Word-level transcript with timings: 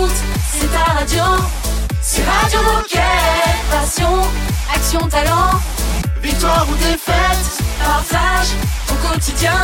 écoutes, 0.00 0.16
c'est 0.52 0.72
ta 0.72 0.92
radio. 0.92 1.22
C'est 2.02 2.24
Radio 2.24 2.60
Moquette. 2.62 3.00
Passion, 3.70 4.22
action, 4.74 5.08
talent. 5.08 5.60
Victoire 6.22 6.66
ou 6.70 6.74
défaite, 6.76 7.62
partage 7.78 8.48
au 8.90 9.08
quotidien 9.08 9.56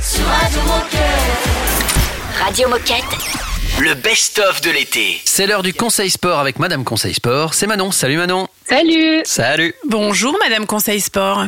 sur 0.00 0.24
Radio 0.26 0.60
Moquette. 0.62 2.44
Radio 2.44 2.68
Moquette. 2.68 3.04
Le 3.80 3.94
best-of 3.94 4.60
de 4.60 4.70
l'été. 4.70 5.20
C'est 5.24 5.46
l'heure 5.46 5.62
du 5.62 5.72
Conseil 5.72 6.10
Sport 6.10 6.38
avec 6.38 6.58
Madame 6.58 6.84
Conseil 6.84 7.14
Sport. 7.14 7.54
C'est 7.54 7.66
Manon. 7.66 7.90
Salut 7.90 8.16
Manon. 8.16 8.48
Salut 8.68 9.22
Salut. 9.24 9.74
Bonjour 9.86 10.36
Madame 10.40 10.66
Conseil 10.66 11.00
Sport. 11.00 11.46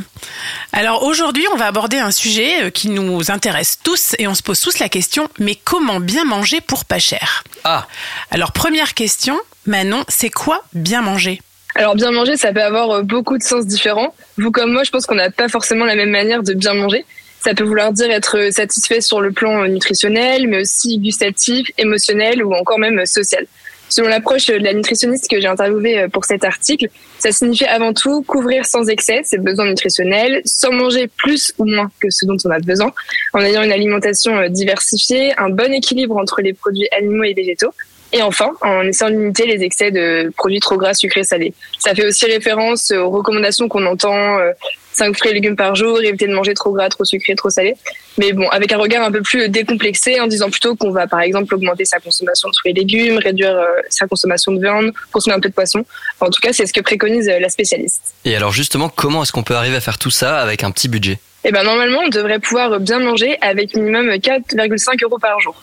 Alors 0.72 1.04
aujourd'hui 1.04 1.44
on 1.52 1.56
va 1.56 1.66
aborder 1.66 1.98
un 1.98 2.10
sujet 2.10 2.64
euh, 2.64 2.70
qui 2.70 2.88
nous 2.88 3.30
intéresse 3.30 3.78
tous 3.82 4.14
et 4.18 4.26
on 4.26 4.34
se 4.34 4.42
pose 4.42 4.60
tous 4.60 4.78
la 4.78 4.88
question, 4.88 5.28
mais 5.38 5.54
comment 5.54 6.00
bien 6.00 6.24
manger 6.24 6.60
pour 6.60 6.84
pas 6.84 6.98
cher? 6.98 7.44
Ah, 7.62 7.86
Alors 8.30 8.52
première 8.52 8.94
question, 8.94 9.38
Manon, 9.66 10.04
c'est 10.08 10.30
quoi 10.30 10.64
bien 10.74 11.02
manger? 11.02 11.40
Alors 11.76 11.94
bien 11.94 12.10
manger, 12.10 12.36
ça 12.36 12.52
peut 12.52 12.62
avoir 12.62 12.90
euh, 12.90 13.02
beaucoup 13.02 13.38
de 13.38 13.42
sens 13.42 13.66
différents. 13.66 14.14
Vous 14.36 14.50
comme 14.50 14.72
moi, 14.72 14.82
je 14.84 14.90
pense 14.90 15.06
qu'on 15.06 15.14
n'a 15.14 15.30
pas 15.30 15.48
forcément 15.48 15.84
la 15.84 15.96
même 15.96 16.10
manière 16.10 16.42
de 16.42 16.52
bien 16.52 16.74
manger. 16.74 17.04
Ça 17.44 17.54
peut 17.54 17.64
vouloir 17.64 17.92
dire 17.92 18.10
être 18.10 18.50
satisfait 18.50 19.00
sur 19.00 19.20
le 19.20 19.30
plan 19.30 19.66
nutritionnel, 19.66 20.48
mais 20.48 20.62
aussi 20.62 20.98
gustatif, 20.98 21.68
émotionnel 21.78 22.42
ou 22.42 22.54
encore 22.54 22.78
même 22.78 23.04
social. 23.06 23.46
Selon 23.94 24.08
l'approche 24.08 24.48
de 24.48 24.54
la 24.54 24.72
nutritionniste 24.72 25.30
que 25.30 25.40
j'ai 25.40 25.46
interviewée 25.46 26.08
pour 26.12 26.24
cet 26.24 26.42
article, 26.42 26.88
ça 27.20 27.30
signifie 27.30 27.64
avant 27.64 27.92
tout 27.92 28.22
couvrir 28.22 28.66
sans 28.66 28.88
excès 28.88 29.20
ses 29.22 29.38
besoins 29.38 29.66
nutritionnels, 29.66 30.42
sans 30.44 30.72
manger 30.72 31.06
plus 31.06 31.54
ou 31.58 31.64
moins 31.64 31.88
que 32.00 32.10
ce 32.10 32.26
dont 32.26 32.36
on 32.44 32.50
a 32.50 32.58
besoin, 32.58 32.92
en 33.34 33.40
ayant 33.42 33.62
une 33.62 33.70
alimentation 33.70 34.48
diversifiée, 34.48 35.32
un 35.38 35.48
bon 35.48 35.72
équilibre 35.72 36.16
entre 36.16 36.42
les 36.42 36.54
produits 36.54 36.88
animaux 36.90 37.22
et 37.22 37.34
végétaux, 37.34 37.70
et 38.14 38.22
enfin, 38.22 38.52
en 38.62 38.82
essayant 38.82 39.10
de 39.10 39.16
limiter 39.16 39.44
les 39.44 39.64
excès 39.64 39.90
de 39.90 40.32
produits 40.36 40.60
trop 40.60 40.76
gras, 40.76 40.94
sucrés, 40.94 41.24
salés. 41.24 41.52
Ça 41.80 41.96
fait 41.96 42.06
aussi 42.06 42.26
référence 42.26 42.92
aux 42.92 43.10
recommandations 43.10 43.66
qu'on 43.68 43.84
entend, 43.86 44.38
euh, 44.38 44.52
5 44.92 45.16
fruits 45.18 45.32
et 45.32 45.34
légumes 45.34 45.56
par 45.56 45.74
jour, 45.74 46.00
éviter 46.00 46.28
de 46.28 46.32
manger 46.32 46.54
trop 46.54 46.70
gras, 46.70 46.88
trop 46.88 47.04
sucré, 47.04 47.34
trop 47.34 47.50
salé. 47.50 47.74
Mais 48.16 48.32
bon, 48.32 48.48
avec 48.50 48.70
un 48.70 48.78
regard 48.78 49.02
un 49.02 49.10
peu 49.10 49.20
plus 49.20 49.48
décomplexé, 49.48 50.20
en 50.20 50.28
disant 50.28 50.48
plutôt 50.48 50.76
qu'on 50.76 50.92
va 50.92 51.08
par 51.08 51.22
exemple 51.22 51.56
augmenter 51.56 51.84
sa 51.84 51.98
consommation 51.98 52.48
de 52.48 52.54
fruits 52.60 52.70
et 52.70 52.74
légumes, 52.74 53.18
réduire 53.18 53.50
euh, 53.50 53.66
sa 53.88 54.06
consommation 54.06 54.52
de 54.52 54.60
viande, 54.60 54.92
consommer 55.10 55.34
un 55.34 55.40
peu 55.40 55.48
de 55.48 55.54
poisson. 55.54 55.84
En 56.20 56.30
tout 56.30 56.40
cas, 56.40 56.52
c'est 56.52 56.66
ce 56.66 56.72
que 56.72 56.82
préconise 56.82 57.28
euh, 57.28 57.40
la 57.40 57.48
spécialiste. 57.48 58.14
et 58.24 58.36
alors 58.36 58.52
justement, 58.52 58.88
comment 58.88 59.24
est-ce 59.24 59.32
qu'on 59.32 59.42
peut 59.42 59.56
arriver 59.56 59.74
à 59.74 59.80
faire 59.80 59.98
tout 59.98 60.12
ça 60.12 60.38
avec 60.38 60.62
un 60.62 60.70
petit 60.70 60.86
budget? 60.86 61.18
Et 61.42 61.50
ben 61.50 61.64
normalement, 61.64 61.98
on 62.06 62.08
devrait 62.10 62.38
pouvoir 62.38 62.78
bien 62.78 63.00
manger 63.00 63.36
avec 63.40 63.74
minimum 63.74 64.06
4,5 64.06 65.02
euros 65.02 65.18
par 65.18 65.40
jour. 65.40 65.60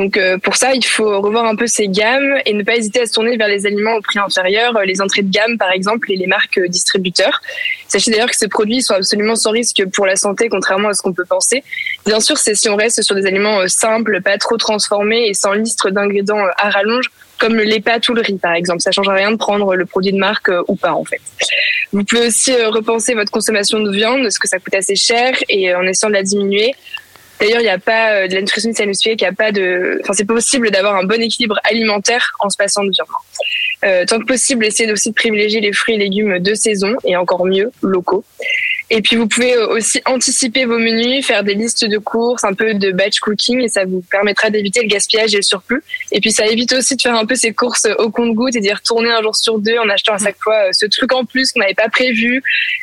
Donc 0.00 0.16
euh, 0.16 0.38
pour 0.38 0.56
ça, 0.56 0.72
il 0.72 0.82
faut 0.82 1.20
revoir 1.20 1.44
un 1.44 1.56
peu 1.56 1.66
ses 1.66 1.86
gammes 1.86 2.38
et 2.46 2.54
ne 2.54 2.62
pas 2.62 2.74
hésiter 2.74 3.02
à 3.02 3.06
se 3.06 3.12
tourner 3.12 3.36
vers 3.36 3.48
les 3.48 3.66
aliments 3.66 3.96
au 3.96 4.00
prix 4.00 4.18
inférieur, 4.18 4.74
euh, 4.78 4.84
les 4.86 5.02
entrées 5.02 5.20
de 5.20 5.30
gamme 5.30 5.58
par 5.58 5.70
exemple 5.72 6.10
et 6.10 6.16
les 6.16 6.26
marques 6.26 6.56
euh, 6.56 6.68
distributeurs. 6.68 7.42
Sachez 7.86 8.10
d'ailleurs 8.10 8.30
que 8.30 8.36
ces 8.36 8.48
produits 8.48 8.80
sont 8.80 8.94
absolument 8.94 9.36
sans 9.36 9.50
risque 9.50 9.84
pour 9.92 10.06
la 10.06 10.16
santé, 10.16 10.48
contrairement 10.48 10.88
à 10.88 10.94
ce 10.94 11.02
qu'on 11.02 11.12
peut 11.12 11.26
penser. 11.26 11.62
Bien 12.06 12.18
sûr, 12.20 12.38
c'est 12.38 12.54
si 12.54 12.70
on 12.70 12.76
reste 12.76 13.02
sur 13.02 13.14
des 13.14 13.26
aliments 13.26 13.68
simples, 13.68 14.22
pas 14.22 14.38
trop 14.38 14.56
transformés 14.56 15.28
et 15.28 15.34
sans 15.34 15.52
liste 15.52 15.86
d'ingrédients 15.86 16.46
à 16.56 16.70
rallonge, 16.70 17.10
comme 17.38 17.54
le 17.54 17.64
lait 17.64 17.80
pâte 17.80 18.08
ou 18.08 18.14
le 18.14 18.22
riz 18.22 18.38
par 18.38 18.54
exemple. 18.54 18.80
Ça 18.80 18.92
change 18.92 19.08
rien 19.10 19.32
de 19.32 19.36
prendre 19.36 19.76
le 19.76 19.84
produit 19.84 20.12
de 20.12 20.18
marque 20.18 20.50
ou 20.68 20.76
pas 20.76 20.94
en 20.94 21.04
fait. 21.04 21.20
Vous 21.92 22.04
pouvez 22.04 22.28
aussi 22.28 22.54
repenser 22.54 23.12
votre 23.12 23.32
consommation 23.32 23.80
de 23.80 23.90
viande, 23.90 24.22
parce 24.22 24.38
que 24.38 24.48
ça 24.48 24.58
coûte 24.58 24.74
assez 24.74 24.96
cher, 24.96 25.34
et 25.50 25.74
en 25.74 25.82
essayant 25.82 26.08
de 26.08 26.14
la 26.14 26.22
diminuer. 26.22 26.74
D'ailleurs, 27.40 27.60
il 27.60 27.64
n'y 27.64 27.68
a 27.68 27.78
pas 27.78 28.12
euh, 28.12 28.28
de 28.28 28.34
la 28.34 28.40
nutritionniste 28.40 28.80
à 28.80 28.86
nous 28.86 28.92
qu'il 28.92 29.16
n'y 29.16 29.24
a 29.24 29.32
pas 29.32 29.50
de, 29.50 29.98
enfin, 30.02 30.12
c'est 30.12 30.26
possible 30.26 30.70
d'avoir 30.70 30.96
un 30.96 31.04
bon 31.04 31.20
équilibre 31.20 31.58
alimentaire 31.64 32.32
en 32.40 32.50
se 32.50 32.56
passant 32.56 32.84
de 32.84 32.90
viande. 32.90 33.08
Euh, 33.84 34.04
tant 34.04 34.18
que 34.18 34.26
possible, 34.26 34.66
essayez 34.66 34.92
aussi 34.92 35.08
de 35.08 35.14
privilégier 35.14 35.60
les 35.60 35.72
fruits 35.72 35.94
et 35.94 35.98
légumes 35.98 36.38
de 36.38 36.54
saison 36.54 36.94
et 37.04 37.16
encore 37.16 37.46
mieux 37.46 37.70
locaux. 37.82 38.24
Et 38.92 39.02
puis 39.02 39.14
vous 39.14 39.28
pouvez 39.28 39.54
euh, 39.54 39.68
aussi 39.68 40.02
anticiper 40.04 40.64
vos 40.64 40.78
menus, 40.78 41.24
faire 41.24 41.44
des 41.44 41.54
listes 41.54 41.84
de 41.84 41.98
courses, 41.98 42.42
un 42.42 42.54
peu 42.54 42.74
de 42.74 42.90
batch 42.90 43.20
cooking 43.20 43.60
et 43.62 43.68
ça 43.68 43.84
vous 43.84 44.02
permettra 44.10 44.50
d'éviter 44.50 44.82
le 44.82 44.88
gaspillage 44.88 45.32
et 45.32 45.36
le 45.36 45.42
surplus. 45.42 45.82
Et 46.10 46.20
puis 46.20 46.32
ça 46.32 46.44
évite 46.46 46.72
aussi 46.72 46.96
de 46.96 47.00
faire 47.00 47.14
un 47.14 47.24
peu 47.24 47.36
ces 47.36 47.52
courses 47.52 47.86
au 47.98 48.10
compte-gouttes 48.10 48.56
et 48.56 48.60
d'y 48.60 48.72
retourner 48.72 49.10
un 49.10 49.22
jour 49.22 49.36
sur 49.36 49.60
deux 49.60 49.78
en 49.78 49.88
achetant 49.88 50.14
à 50.14 50.18
chaque 50.18 50.38
fois 50.40 50.66
euh, 50.66 50.70
ce 50.72 50.86
truc 50.86 51.12
en 51.12 51.24
plus 51.24 51.52
qu'on 51.52 51.60
n'avait 51.60 51.74
pas 51.74 51.88
prévu 51.88 52.42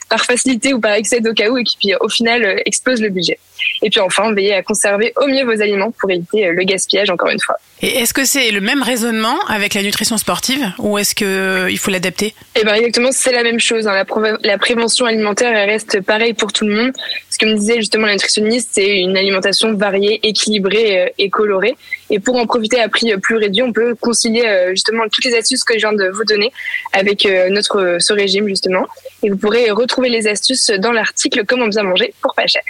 par 0.09 0.23
facilité 0.23 0.73
ou 0.73 0.79
par 0.79 0.93
excès 0.93 1.19
au 1.27 1.33
cas 1.33 1.49
où 1.49 1.57
et 1.57 1.65
qui 1.65 1.75
puis 1.75 1.93
au 1.99 2.07
final 2.07 2.45
euh, 2.45 2.55
explose 2.65 3.01
le 3.01 3.09
budget. 3.09 3.37
Et 3.81 3.89
puis 3.89 3.99
enfin, 3.99 4.33
veillez 4.33 4.53
à 4.53 4.63
conserver 4.63 5.13
au 5.21 5.27
mieux 5.27 5.43
vos 5.43 5.61
aliments 5.61 5.91
pour 5.91 6.09
éviter 6.09 6.47
euh, 6.47 6.53
le 6.53 6.63
gaspillage 6.63 7.09
encore 7.09 7.29
une 7.29 7.39
fois. 7.39 7.55
Et 7.81 7.99
est-ce 7.99 8.13
que 8.13 8.25
c'est 8.25 8.49
le 8.51 8.59
même 8.59 8.81
raisonnement 8.81 9.37
avec 9.47 9.75
la 9.75 9.83
nutrition 9.83 10.17
sportive 10.17 10.65
ou 10.79 10.97
est-ce 10.97 11.13
que 11.13 11.25
euh, 11.25 11.75
faut 11.77 11.91
l'adapter? 11.91 12.33
Eh 12.55 12.63
ben 12.63 12.73
exactement, 12.73 13.09
c'est 13.11 13.31
la 13.31 13.43
même 13.43 13.59
chose. 13.59 13.87
hein. 13.87 14.03
La, 14.43 14.57
prévention 14.57 15.05
alimentaire 15.05 15.55
elle 15.55 15.69
reste 15.69 16.01
pareille 16.01 16.33
pour 16.33 16.51
tout 16.51 16.65
le 16.65 16.73
monde. 16.73 16.91
Ce 17.29 17.37
que 17.37 17.45
me 17.45 17.53
disait 17.53 17.75
justement 17.75 18.07
la 18.07 18.13
nutritionniste, 18.13 18.71
c'est 18.73 18.99
une 18.99 19.15
alimentation 19.15 19.73
variée, 19.73 20.19
équilibrée 20.23 21.01
euh, 21.01 21.09
et 21.19 21.29
colorée. 21.29 21.75
Et 22.09 22.19
pour 22.19 22.35
en 22.37 22.47
profiter 22.47 22.79
à 22.79 22.89
prix 22.89 23.15
plus 23.21 23.35
réduit, 23.35 23.61
on 23.61 23.73
peut 23.73 23.93
concilier 23.95 24.69
justement 24.69 25.03
toutes 25.11 25.25
les 25.25 25.35
astuces 25.35 25.63
que 25.65 25.73
je 25.73 25.79
viens 25.79 25.93
de 25.93 26.07
vous 26.07 26.23
donner 26.23 26.53
avec 26.93 27.27
notre 27.49 27.97
ce 27.99 28.13
régime 28.13 28.47
justement. 28.47 28.87
Et 29.23 29.29
vous 29.29 29.35
pourrez 29.35 29.69
retrouver 29.71 30.07
les 30.07 30.25
astuces 30.27 30.69
dans 30.79 30.93
l'article 30.93 31.43
Comment 31.45 31.67
bien 31.67 31.83
manger 31.83 32.13
pour 32.21 32.33
pas 32.33 32.47
cher. 32.47 32.61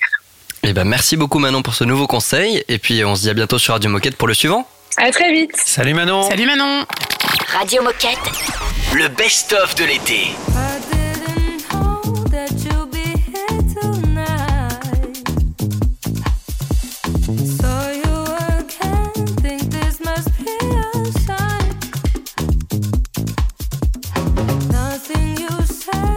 Eh 0.63 0.73
ben 0.73 0.83
merci 0.83 1.17
beaucoup 1.17 1.39
Manon 1.39 1.61
pour 1.61 1.73
ce 1.75 1.83
nouveau 1.83 2.07
conseil. 2.07 2.63
Et 2.67 2.77
puis 2.77 3.03
on 3.05 3.15
se 3.15 3.21
dit 3.21 3.29
à 3.29 3.33
bientôt 3.33 3.57
sur 3.57 3.73
Radio 3.73 3.89
Moquette 3.89 4.17
pour 4.17 4.27
le 4.27 4.33
suivant. 4.33 4.67
À 4.97 5.11
très 5.11 5.31
vite. 5.31 5.51
Salut 5.55 5.93
Manon. 5.93 6.23
Salut 6.23 6.45
Manon 6.45 6.85
Radio 7.53 7.83
Moquette. 7.83 8.17
Le 8.93 9.07
best-of 9.09 9.75
de 9.75 9.85
l'été. 9.85 10.27
I 25.89 26.16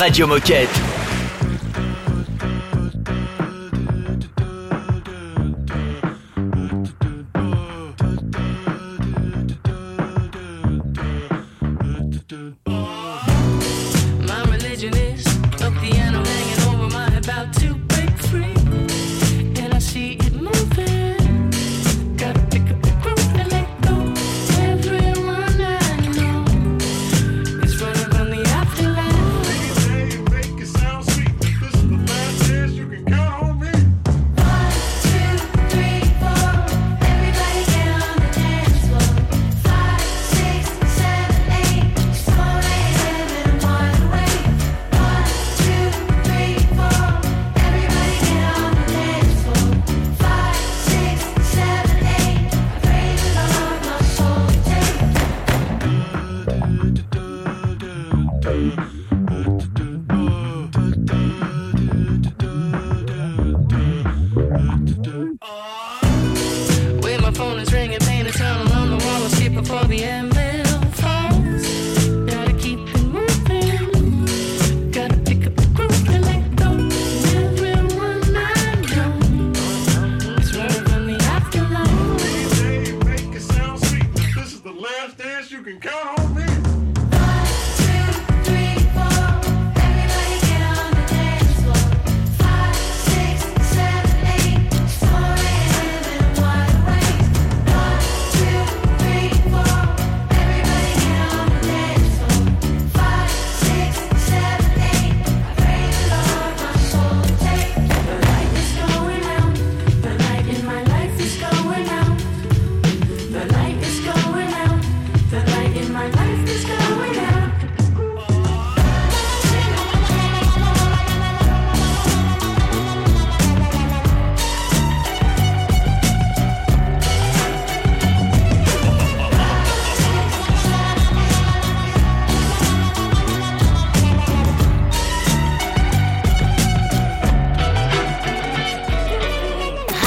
Radio 0.00 0.26
Moquette. 0.26 0.89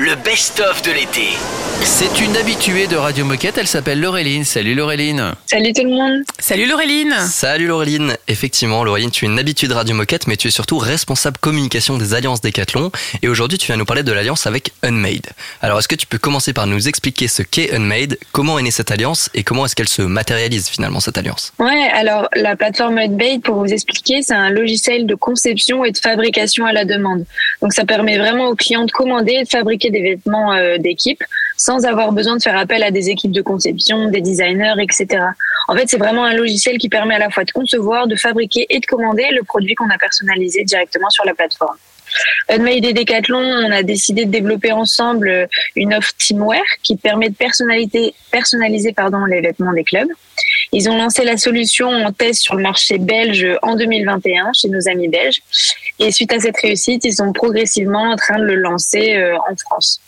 Le 0.00 0.14
best-of 0.14 0.80
de 0.82 0.92
l'été. 0.92 1.26
C'est 1.82 2.20
une 2.20 2.36
habituée 2.36 2.86
de 2.86 2.94
Radio 2.94 3.24
Moquette, 3.24 3.58
elle 3.58 3.66
s'appelle 3.66 4.00
Laureline. 4.00 4.44
Salut 4.44 4.74
Laureline. 4.74 5.32
Salut 5.46 5.72
tout 5.72 5.82
le 5.82 5.90
monde. 5.90 6.22
Salut 6.38 6.66
Laureline 6.66 7.14
Salut 7.28 7.66
Laureline, 7.66 8.16
effectivement 8.28 8.84
Laureline, 8.84 9.10
tu 9.10 9.24
es 9.24 9.28
une 9.28 9.38
habituée 9.38 9.66
de 9.66 9.74
Radio 9.74 9.96
Moquette, 9.96 10.28
mais 10.28 10.36
tu 10.36 10.48
es 10.48 10.50
surtout 10.52 10.78
responsable 10.78 11.38
communication 11.38 11.98
des 11.98 12.14
alliances 12.14 12.40
Decathlon, 12.40 12.92
et 13.22 13.28
aujourd'hui 13.28 13.58
tu 13.58 13.66
viens 13.66 13.76
nous 13.76 13.84
parler 13.84 14.04
de 14.04 14.12
l'alliance 14.12 14.46
avec 14.46 14.72
Unmade. 14.82 15.26
Alors 15.62 15.80
est-ce 15.80 15.88
que 15.88 15.96
tu 15.96 16.06
peux 16.06 16.18
commencer 16.18 16.52
par 16.52 16.68
nous 16.68 16.88
expliquer 16.88 17.26
ce 17.26 17.42
qu'est 17.42 17.74
Unmade, 17.74 18.18
comment 18.30 18.58
est 18.58 18.62
née 18.62 18.70
cette 18.70 18.92
alliance, 18.92 19.30
et 19.34 19.42
comment 19.42 19.66
est-ce 19.66 19.74
qu'elle 19.74 19.88
se 19.88 20.02
matérialise 20.02 20.68
finalement 20.68 21.00
cette 21.00 21.18
alliance? 21.18 21.52
Ouais, 21.58 21.88
alors 21.92 22.28
la 22.36 22.54
plateforme 22.54 22.98
Unmade, 22.98 23.42
pour 23.42 23.56
vous 23.56 23.72
expliquer, 23.72 24.22
c'est 24.22 24.34
un 24.34 24.50
logiciel 24.50 25.06
de 25.06 25.14
conception 25.16 25.84
et 25.84 25.90
de 25.90 25.98
fabrication 25.98 26.66
à 26.66 26.72
la 26.72 26.84
demande. 26.84 27.24
Donc 27.62 27.72
ça 27.72 27.84
permet 27.84 28.18
vraiment 28.18 28.48
aux 28.48 28.56
clients 28.56 28.84
de 28.84 28.92
commander 28.92 29.32
et 29.40 29.44
de 29.44 29.48
fabriquer 29.48 29.87
des 29.90 30.02
vêtements 30.02 30.52
euh, 30.52 30.78
d'équipe 30.78 31.22
sans 31.56 31.84
avoir 31.84 32.12
besoin 32.12 32.36
de 32.36 32.42
faire 32.42 32.56
appel 32.56 32.82
à 32.82 32.90
des 32.90 33.10
équipes 33.10 33.32
de 33.32 33.42
conception, 33.42 34.08
des 34.08 34.20
designers, 34.20 34.74
etc. 34.80 35.24
En 35.66 35.74
fait, 35.74 35.88
c'est 35.88 35.98
vraiment 35.98 36.24
un 36.24 36.34
logiciel 36.34 36.78
qui 36.78 36.88
permet 36.88 37.16
à 37.16 37.18
la 37.18 37.30
fois 37.30 37.44
de 37.44 37.50
concevoir, 37.50 38.06
de 38.06 38.16
fabriquer 38.16 38.66
et 38.70 38.78
de 38.78 38.86
commander 38.86 39.26
le 39.32 39.42
produit 39.42 39.74
qu'on 39.74 39.90
a 39.90 39.98
personnalisé 39.98 40.62
directement 40.64 41.10
sur 41.10 41.24
la 41.24 41.34
plateforme. 41.34 41.76
Unmade 42.48 42.84
et 42.84 42.92
Decathlon, 42.92 43.38
on 43.38 43.70
a 43.70 43.82
décidé 43.82 44.24
de 44.24 44.30
développer 44.30 44.72
ensemble 44.72 45.28
euh, 45.28 45.46
une 45.76 45.94
offre 45.94 46.12
teamwear 46.18 46.62
qui 46.82 46.96
permet 46.96 47.28
de 47.28 47.34
personnaliser, 47.34 48.14
personnaliser 48.30 48.92
pardon, 48.92 49.24
les 49.24 49.40
vêtements 49.40 49.72
des 49.72 49.84
clubs. 49.84 50.08
Ils 50.72 50.88
ont 50.90 50.96
lancé 50.96 51.24
la 51.24 51.36
solution 51.36 51.88
en 51.88 52.12
test 52.12 52.42
sur 52.42 52.54
le 52.54 52.62
marché 52.62 52.98
belge 52.98 53.46
en 53.62 53.76
2021 53.76 54.52
chez 54.54 54.68
nos 54.68 54.88
amis 54.88 55.08
belges. 55.08 55.40
Et 55.98 56.10
suite 56.10 56.32
à 56.32 56.40
cette 56.40 56.56
réussite, 56.58 57.04
ils 57.04 57.14
sont 57.14 57.32
progressivement 57.32 58.02
en 58.02 58.16
train 58.16 58.38
de 58.38 58.44
le 58.44 58.56
lancer 58.56 59.16
euh, 59.16 59.36
en 59.50 59.56
France. 59.56 60.00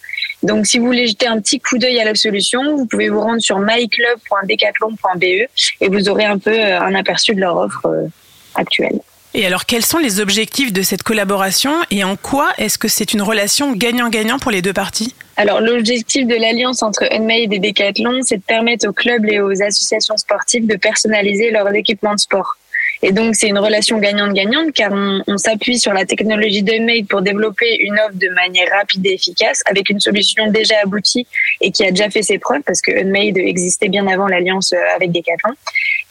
Donc, 0.43 0.67
si 0.67 0.79
vous 0.79 0.87
voulez 0.87 1.07
jeter 1.07 1.27
un 1.27 1.41
petit 1.41 1.61
coup 1.61 1.79
d'œil 1.79 1.99
à 2.01 2.05
la 2.05 2.15
solution, 2.15 2.77
vous 2.77 2.87
pouvez 2.87 3.09
vous 3.09 3.21
rendre 3.21 3.41
sur 3.41 3.59
myclub.decathlon.be 3.59 5.25
et 5.25 5.89
vous 5.89 6.09
aurez 6.09 6.25
un 6.25 6.39
peu 6.39 6.53
euh, 6.53 6.81
un 6.81 6.95
aperçu 6.95 7.35
de 7.35 7.41
leur 7.41 7.57
offre 7.57 8.09
actuelle. 8.55 9.01
Et 9.33 9.47
alors, 9.47 9.65
quels 9.65 9.85
sont 9.85 9.99
les 9.99 10.19
objectifs 10.19 10.73
de 10.73 10.83
cette 10.83 11.05
collaboration 11.05 11.73
et 11.93 12.03
en 12.03 12.17
quoi 12.17 12.51
est-ce 12.59 12.79
que 12.79 12.89
c'est 12.89 13.13
une 13.13 13.23
relation 13.23 13.73
gagnant-gagnant 13.73 14.41
pour 14.41 14.51
les 14.51 14.61
deux 14.61 14.73
parties? 14.73 15.15
Alors, 15.37 15.61
l'objectif 15.61 16.27
de 16.27 16.35
l'alliance 16.35 16.83
entre 16.83 17.05
Unmade 17.13 17.53
et 17.53 17.61
Decathlon, 17.61 18.21
c'est 18.23 18.39
de 18.39 18.43
permettre 18.43 18.89
aux 18.89 18.93
clubs 18.93 19.25
et 19.27 19.41
aux 19.41 19.63
associations 19.63 20.17
sportives 20.17 20.67
de 20.67 20.77
personnaliser 20.77 21.53
leurs 21.53 21.73
équipements 21.75 22.15
de 22.15 22.21
sport. 22.21 22.57
Et 23.03 23.13
donc, 23.13 23.35
c'est 23.35 23.49
une 23.49 23.59
relation 23.59 23.99
gagnante-gagnante 23.99 24.73
car 24.75 24.93
on, 24.93 25.23
on 25.27 25.39
s'appuie 25.39 25.79
sur 25.79 25.93
la 25.95 26.05
technologie 26.05 26.63
d'Unmade 26.63 27.07
pour 27.09 27.23
développer 27.23 27.79
une 27.81 27.95
offre 27.95 28.15
de 28.15 28.29
manière 28.29 28.69
rapide 28.77 29.07
et 29.07 29.15
efficace 29.15 29.63
avec 29.65 29.89
une 29.89 30.01
solution 30.01 30.51
déjà 30.51 30.75
aboutie 30.85 31.27
et 31.63 31.71
qui 31.71 31.85
a 31.85 31.91
déjà 31.91 32.11
fait 32.11 32.23
ses 32.23 32.39
preuves 32.39 32.61
parce 32.67 32.83
que 32.83 32.93
Unmade 32.93 33.39
existait 33.39 33.89
bien 33.89 34.07
avant 34.07 34.27
l'alliance 34.27 34.73
euh, 34.75 34.97
avec 34.97 35.13
Decathlon. 35.13 35.55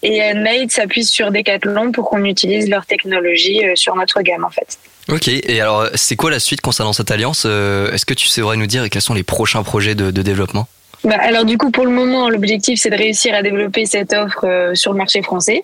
Et 0.01 0.21
Unmade 0.23 0.71
s'appuie 0.71 1.03
sur 1.03 1.31
Decathlon 1.31 1.91
pour 1.91 2.09
qu'on 2.09 2.25
utilise 2.25 2.69
leur 2.69 2.85
technologie 2.85 3.63
euh, 3.65 3.75
sur 3.75 3.95
notre 3.95 4.21
gamme, 4.21 4.43
en 4.45 4.49
fait. 4.49 4.79
Ok, 5.09 5.27
et 5.27 5.61
alors 5.61 5.89
c'est 5.95 6.15
quoi 6.15 6.31
la 6.31 6.39
suite 6.39 6.61
concernant 6.61 6.93
cette 6.93 7.11
alliance 7.11 7.43
Euh, 7.45 7.91
Est-ce 7.91 8.05
que 8.05 8.13
tu 8.13 8.27
saurais 8.27 8.57
nous 8.57 8.67
dire 8.67 8.89
quels 8.89 9.01
sont 9.01 9.13
les 9.13 9.23
prochains 9.23 9.63
projets 9.63 9.95
de, 9.95 10.11
de 10.11 10.21
développement? 10.21 10.67
Bah, 11.03 11.15
alors 11.19 11.45
du 11.45 11.57
coup, 11.57 11.71
pour 11.71 11.85
le 11.85 11.91
moment, 11.91 12.29
l'objectif, 12.29 12.79
c'est 12.79 12.89
de 12.89 12.97
réussir 12.97 13.33
à 13.33 13.41
développer 13.41 13.85
cette 13.85 14.13
offre 14.13 14.45
euh, 14.45 14.75
sur 14.75 14.91
le 14.91 14.97
marché 14.97 15.21
français. 15.21 15.63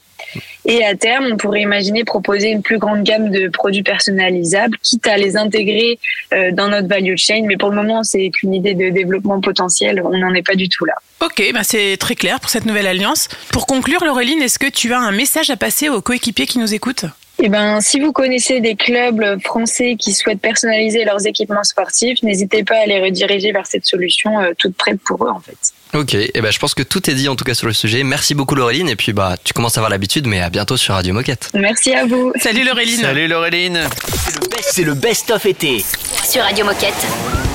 Et 0.66 0.84
à 0.84 0.96
terme, 0.96 1.30
on 1.32 1.38
pourrait 1.38 1.62
imaginer 1.62 2.04
proposer 2.04 2.50
une 2.50 2.64
plus 2.64 2.80
grande 2.80 3.04
gamme 3.04 3.30
de 3.30 3.50
produits 3.50 3.84
personnalisables, 3.84 4.78
quitte 4.82 5.08
à 5.08 5.18
les 5.18 5.38
intégrer 5.38 6.00
euh, 6.34 6.52
dans 6.52 6.70
notre 6.70 6.88
value 6.88 7.16
chain. 7.18 7.44
Mais 7.46 7.56
pour 7.56 7.70
le 7.70 7.76
moment, 7.76 8.04
c'est 8.04 8.32
qu'une 8.32 8.54
idée 8.54 8.74
de 8.74 8.90
développement 8.90 9.40
potentiel. 9.42 10.02
On 10.04 10.18
n'en 10.18 10.34
est 10.34 10.46
pas 10.46 10.56
du 10.56 10.68
tout 10.68 10.86
là. 10.86 10.96
Ok, 11.22 11.42
bah 11.54 11.64
c'est 11.64 11.98
très 11.98 12.16
clair 12.16 12.40
pour 12.40 12.50
cette 12.50 12.66
nouvelle 12.66 12.88
alliance. 12.88 13.28
Pour 13.52 13.68
conclure, 13.68 14.04
Laureline, 14.04 14.42
est-ce 14.42 14.60
que 14.60 14.70
tu 14.70 14.92
as 14.94 15.00
un 15.00 15.12
message 15.12 15.50
à 15.50 15.56
passer 15.56 15.90
aux 15.90 16.02
coéquipiers 16.02 16.48
qui 16.48 16.60
nous 16.60 16.74
écoutent? 16.74 17.06
Eh 17.38 17.50
ben, 17.50 17.82
si 17.82 18.00
vous 18.00 18.14
connaissez 18.14 18.62
des 18.62 18.76
clubs 18.76 19.42
français 19.44 19.98
qui 20.00 20.14
souhaitent 20.14 20.40
personnaliser 20.40 21.04
leurs 21.04 21.28
équipements 21.28 21.64
sportifs, 21.64 22.24
n'hésitez 22.24 22.64
pas 22.64 22.78
à 22.78 22.86
les 22.86 23.02
rediriger 23.02 23.52
vers 23.52 23.68
cette 23.68 23.86
solution 23.86 24.40
euh, 24.40 24.54
toute 24.58 24.76
prête 24.76 25.00
pour 25.02 25.26
eux, 25.26 25.30
en 25.30 25.40
fait. 25.40 25.58
Ok, 25.96 26.14
et 26.14 26.42
ben 26.42 26.52
je 26.52 26.60
pense 26.60 26.74
que 26.74 26.84
tout 26.84 27.10
est 27.10 27.14
dit 27.14 27.30
en 27.30 27.36
tout 27.38 27.46
cas 27.46 27.54
sur 27.54 27.68
le 27.68 27.74
sujet. 27.74 28.04
Merci 28.04 28.36
beaucoup 28.36 28.54
Laureline, 28.56 28.90
et 28.90 28.96
puis 28.98 29.14
bah 29.14 29.36
tu 29.44 29.54
commences 29.54 29.78
à 29.78 29.80
avoir 29.80 29.90
l'habitude, 29.90 30.28
mais 30.28 30.42
à 30.42 30.50
bientôt 30.50 30.76
sur 30.78 30.94
Radio 30.94 31.14
Moquette. 31.14 31.50
Merci 31.54 31.94
à 31.94 32.06
vous. 32.06 32.34
Salut 32.42 32.66
Laureline 32.66 33.00
Salut 33.00 33.28
Laureline. 33.28 33.80
C'est 34.06 34.34
le 34.42 34.48
best- 34.50 34.70
C'est 34.74 34.84
le 34.84 34.94
best-of 34.94 35.46
été. 35.46 35.84
sur 36.30 36.44
Radio 36.44 36.66
Moquette. 36.66 37.55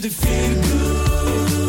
Juste 0.00 0.06
un 0.06 0.08
peu 0.08 0.08
de 0.08 0.08
feel 0.08 0.54
good. 0.54 1.67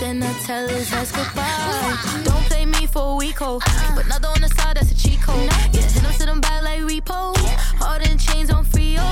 Then 0.00 0.22
I 0.22 0.32
tell 0.44 0.68
her 0.68 0.78
that's 0.78 1.12
goodbye. 1.12 2.22
Don't 2.24 2.44
play 2.46 2.66
me 2.66 2.86
for 2.86 3.12
a 3.12 3.16
week, 3.16 3.38
ho. 3.38 3.60
But 3.94 4.06
another 4.06 4.28
on 4.28 4.40
the 4.40 4.48
side, 4.48 4.76
that's 4.76 4.90
a 4.90 4.96
cheat 4.96 5.20
code. 5.20 5.50
Yeah, 5.72 5.82
hit 5.82 6.02
them 6.02 6.12
to 6.12 6.26
them 6.26 6.40
back 6.40 6.62
like 6.62 6.80
repo. 6.82 7.36
Hard 7.78 8.02
in 8.08 8.18
chains 8.18 8.50
on 8.50 8.64
Frio. 8.64 9.02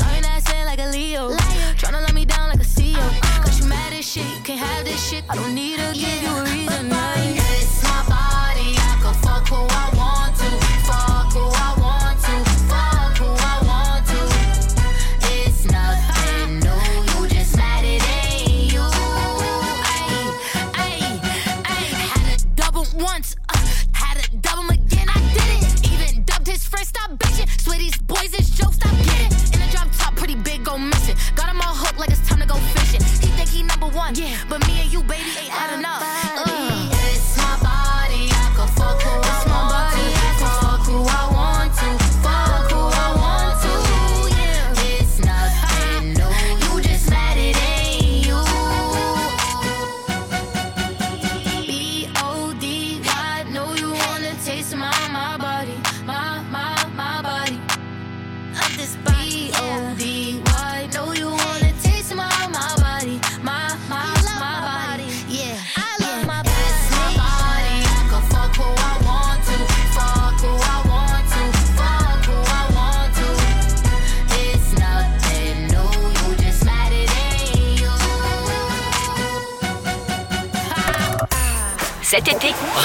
Lying 0.00 0.24
ass 0.24 0.52
in 0.52 0.64
like 0.66 0.80
a 0.80 0.88
Leo. 0.90 1.30
Tryna 1.80 2.02
let 2.02 2.14
me 2.14 2.24
down 2.24 2.48
like 2.48 2.60
a 2.60 2.64
CEO. 2.64 3.04
Got 3.44 3.58
you 3.60 3.66
mad 3.66 3.92
as 3.92 4.06
shit, 4.06 4.26
you 4.34 4.40
can't 4.42 4.60
have 4.60 4.84
this 4.84 5.00
shit. 5.08 5.24
I 5.28 5.34
don't 5.34 5.54
need 5.54 5.78
to 5.78 5.92
give 5.94 6.22
you 6.22 6.32
a 6.36 6.42
reason. 6.44 6.88
nah. 6.88 7.14
It's 7.16 7.82
my 7.82 8.02
body, 8.08 8.70
I 8.76 8.98
can 9.02 9.14
fuck 9.22 9.48
who 9.48 9.56
I 9.56 9.90
want 9.96 9.99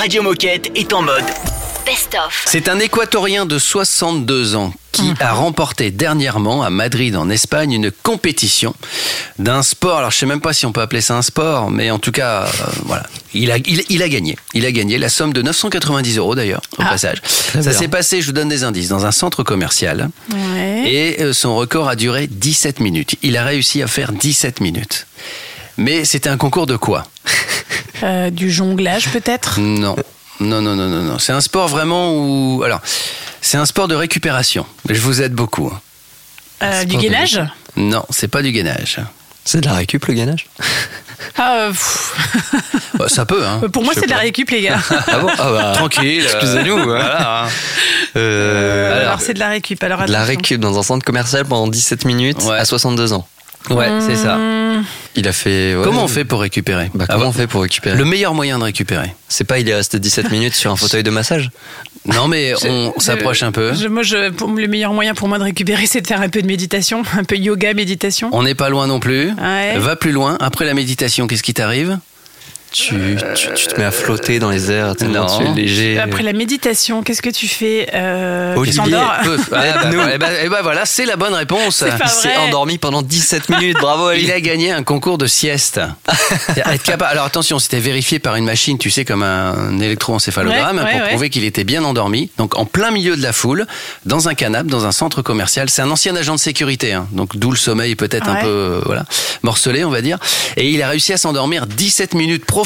Radio 0.05 0.21
Moquette 0.21 0.69
est 0.75 0.93
en 0.93 1.01
mode 1.01 1.23
Best 1.83 2.15
of. 2.23 2.43
C'est 2.45 2.69
un 2.69 2.77
Équatorien 2.77 3.47
de 3.47 3.57
62 3.57 4.55
ans 4.55 4.71
qui 4.91 5.11
a 5.19 5.33
remporté 5.33 5.89
dernièrement 5.89 6.61
à 6.61 6.69
Madrid 6.69 7.15
en 7.15 7.27
Espagne 7.31 7.71
une 7.71 7.89
compétition 7.89 8.75
d'un 9.39 9.63
sport. 9.63 9.97
Alors 9.97 10.11
je 10.11 10.17
sais 10.19 10.27
même 10.27 10.41
pas 10.41 10.53
si 10.53 10.67
on 10.67 10.71
peut 10.71 10.81
appeler 10.81 11.01
ça 11.01 11.17
un 11.17 11.23
sport, 11.23 11.71
mais 11.71 11.89
en 11.89 11.97
tout 11.97 12.11
cas, 12.11 12.43
euh, 12.43 12.47
voilà, 12.85 13.07
il 13.33 13.49
a, 13.51 13.57
il, 13.57 13.83
il 13.89 14.03
a 14.03 14.07
gagné. 14.09 14.37
Il 14.53 14.63
a 14.67 14.71
gagné 14.71 14.99
la 14.99 15.09
somme 15.09 15.33
de 15.33 15.41
990 15.41 16.17
euros 16.19 16.35
d'ailleurs 16.35 16.61
au 16.77 16.83
Ah. 16.83 16.89
passage. 16.89 17.17
Ça 17.25 17.73
s'est 17.73 17.87
passé, 17.87 18.21
je 18.21 18.27
vous 18.27 18.31
donne 18.33 18.49
des 18.49 18.63
indices, 18.63 18.89
dans 18.89 19.07
un 19.07 19.11
centre 19.11 19.41
commercial 19.41 20.11
Ouais. 20.31 20.83
et 20.85 21.23
euh, 21.23 21.33
son 21.33 21.55
record 21.55 21.89
a 21.89 21.95
duré 21.95 22.27
17 22.27 22.79
minutes. 22.79 23.15
Il 23.23 23.37
a 23.37 23.43
réussi 23.43 23.81
à 23.81 23.87
faire 23.87 24.11
17 24.11 24.61
minutes. 24.61 25.07
Mais 25.77 26.05
c'était 26.05 26.29
un 26.29 26.37
concours 26.37 26.67
de 26.67 26.77
quoi? 26.77 27.05
Euh, 28.03 28.29
du 28.29 28.51
jonglage 28.51 29.09
peut-être? 29.11 29.59
Non. 29.59 29.95
Non, 30.39 30.61
non, 30.61 30.75
non, 30.75 30.87
non, 30.87 31.01
non. 31.03 31.19
C'est 31.19 31.31
un 31.33 31.41
sport 31.41 31.67
vraiment 31.69 32.11
où. 32.13 32.61
Alors, 32.65 32.81
c'est 33.41 33.57
un 33.57 33.65
sport 33.65 33.87
de 33.87 33.95
récupération. 33.95 34.65
Je 34.89 34.99
vous 34.99 35.21
aide 35.21 35.33
beaucoup. 35.33 35.71
hein. 35.73 35.79
Euh, 36.63 36.83
Du 36.85 36.97
gainage? 36.97 37.41
Non, 37.77 38.03
c'est 38.09 38.27
pas 38.27 38.41
du 38.41 38.51
gainage. 38.51 38.99
C'est 39.45 39.61
de 39.61 39.65
la 39.67 39.73
récup 39.73 40.05
le 40.07 40.13
gainage? 40.13 40.47
Ah, 41.37 41.55
euh. 41.67 41.73
Bah, 42.95 43.05
ça 43.09 43.25
peut, 43.25 43.45
hein. 43.45 43.61
Pour 43.71 43.83
moi, 43.83 43.93
c'est 43.93 44.05
de 44.05 44.09
la 44.11 44.17
récup, 44.17 44.49
les 44.49 44.61
gars. 44.61 44.79
Ah 45.07 45.19
bon? 45.19 45.29
Ah 45.37 45.51
bah, 45.51 45.71
Tranquille. 45.75 46.21
euh, 46.25 46.29
Excusez-nous, 46.39 46.83
voilà. 46.83 47.47
Euh, 48.15 49.01
Alors, 49.05 49.21
c'est 49.21 49.33
de 49.33 49.39
la 49.39 49.49
récup. 49.49 49.81
Alors, 49.83 50.05
de 50.05 50.11
la 50.11 50.23
récup 50.23 50.59
dans 50.59 50.77
un 50.79 50.83
centre 50.83 51.05
commercial 51.05 51.45
pendant 51.45 51.67
17 51.67 52.05
minutes 52.05 52.41
Ouais. 52.43 52.57
à 52.57 52.65
62 52.65 53.13
ans. 53.13 53.27
Ouais, 53.69 53.87
c'est 53.99 54.15
ça. 54.15 54.35
Hum, 54.35 54.83
Il 55.15 55.27
a 55.27 55.33
fait. 55.33 55.75
ouais. 55.75 55.83
Comment 55.83 56.03
on 56.03 56.07
fait 56.07 56.25
pour 56.25 56.41
récupérer 56.41 56.89
Bah, 56.93 57.05
Ah 57.07 57.13
comment 57.13 57.25
bon 57.25 57.29
on 57.29 57.33
fait 57.33 57.47
pour 57.47 57.61
récupérer 57.61 57.95
Le 57.97 58.05
meilleur 58.05 58.33
moyen 58.33 58.59
de 58.59 58.63
récupérer. 58.63 59.13
C'est 59.27 59.43
pas 59.43 59.59
il 59.59 59.67
est 59.69 59.73
resté 59.75 59.99
17 59.99 60.31
minutes 60.31 60.53
sur 60.55 60.71
un 60.71 60.75
fauteuil 60.75 61.03
de 61.03 61.09
massage 61.09 61.49
Non, 62.05 62.27
mais 62.27 62.53
on 62.67 62.93
s'approche 62.99 63.41
un 63.43 63.51
peu. 63.51 63.73
je- 63.73 63.87
moi, 63.87 64.03
je, 64.03 64.29
pour- 64.29 64.49
le 64.51 64.67
meilleur 64.67 64.93
moyen 64.93 65.13
pour 65.13 65.27
moi 65.27 65.37
de 65.39 65.43
récupérer, 65.43 65.85
c'est 65.87 66.01
de 66.01 66.07
faire 66.07 66.21
un 66.21 66.29
peu 66.29 66.41
de 66.41 66.47
méditation, 66.47 67.03
un 67.17 67.23
peu 67.23 67.35
yoga, 67.37 67.73
méditation. 67.73 68.29
On 68.33 68.43
n'est 68.43 68.55
pas 68.55 68.69
loin 68.69 68.87
non 68.87 68.99
plus. 68.99 69.31
Ouais. 69.31 69.77
Va 69.79 69.95
plus 69.95 70.11
loin. 70.11 70.37
Après 70.39 70.65
la 70.65 70.73
méditation, 70.73 71.27
qu'est-ce 71.27 71.43
qui 71.43 71.53
t'arrive? 71.53 71.97
Tu, 72.75 73.15
tu, 73.35 73.47
tu 73.55 73.67
te 73.67 73.77
mets 73.79 73.85
à 73.85 73.91
flotter 73.91 74.39
dans 74.39 74.49
les 74.49 74.69
airs, 74.71 74.93
Non. 75.07 75.25
tu 75.27 75.45
es 75.45 75.53
léger. 75.53 75.97
Après 75.99 76.23
la 76.23 76.33
méditation, 76.33 77.03
qu'est-ce 77.03 77.21
que 77.21 77.29
tu 77.29 77.47
fais 77.47 77.87
euh, 77.93 78.53
Tu 78.53 78.59
Olivier, 78.59 78.81
t'endors 78.83 79.13
Peu. 79.23 79.37
Ah, 79.51 79.55
bah, 79.55 79.65
Aide-nous. 79.85 80.01
voilà, 80.01 80.15
eh 80.43 80.49
ben- 80.49 80.61
voilà, 80.61 80.85
c'est 80.85 81.05
la 81.05 81.15
bonne 81.15 81.33
réponse. 81.33 81.77
C'est 81.77 81.89
Il 82.03 82.09
s'est 82.09 82.35
endormi 82.37 82.77
pendant 82.77 83.01
17 83.01 83.47
minutes, 83.49 83.77
bravo 83.79 84.11
Il 84.11 84.15
Olivier. 84.15 84.33
a 84.33 84.41
gagné 84.41 84.71
un 84.71 84.83
concours 84.83 85.17
de 85.17 85.27
sieste. 85.27 85.79
Être 86.57 86.83
capable. 86.83 87.11
Alors 87.11 87.25
attention, 87.25 87.59
c'était 87.59 87.79
vérifié 87.79 88.19
par 88.19 88.35
une 88.35 88.45
machine, 88.45 88.77
tu 88.77 88.89
sais, 88.91 89.05
comme 89.05 89.23
un 89.23 89.79
électroencéphalogramme, 89.79 90.77
Ouais, 90.77 90.83
ouais, 90.83 90.91
pour 90.91 91.01
ouais. 91.01 91.09
prouver 91.09 91.29
qu'il 91.29 91.45
était 91.45 91.63
bien 91.63 91.83
endormi. 91.83 92.29
Donc 92.37 92.57
en 92.57 92.65
plein 92.65 92.91
milieu 92.91 93.15
de 93.15 93.21
la 93.23 93.31
foule, 93.33 93.65
dans 94.05 94.27
un 94.27 94.33
canapé, 94.33 94.69
dans 94.69 94.85
un 94.85 94.91
centre 94.91 95.21
commercial. 95.21 95.69
C'est 95.69 95.81
un 95.81 95.91
ancien 95.91 96.15
agent 96.15 96.35
de 96.35 96.39
sécurité, 96.39 96.93
hein. 96.93 97.07
donc 97.11 97.37
d'où 97.37 97.51
le 97.51 97.57
sommeil 97.57 97.95
peut-être 97.95 98.27
un 98.27 98.35
peu 98.35 98.47
euh, 98.47 98.81
voilà 98.85 99.05
morcelé, 99.43 99.85
on 99.85 99.89
va 99.91 100.01
dire. 100.01 100.17
Et 100.57 100.69
il 100.69 100.81
a 100.81 100.89
réussi 100.89 101.13
à 101.13 101.17
s'endormir 101.17 101.67
17 101.67 102.13
minutes 102.15 102.45
profondément, 102.45 102.64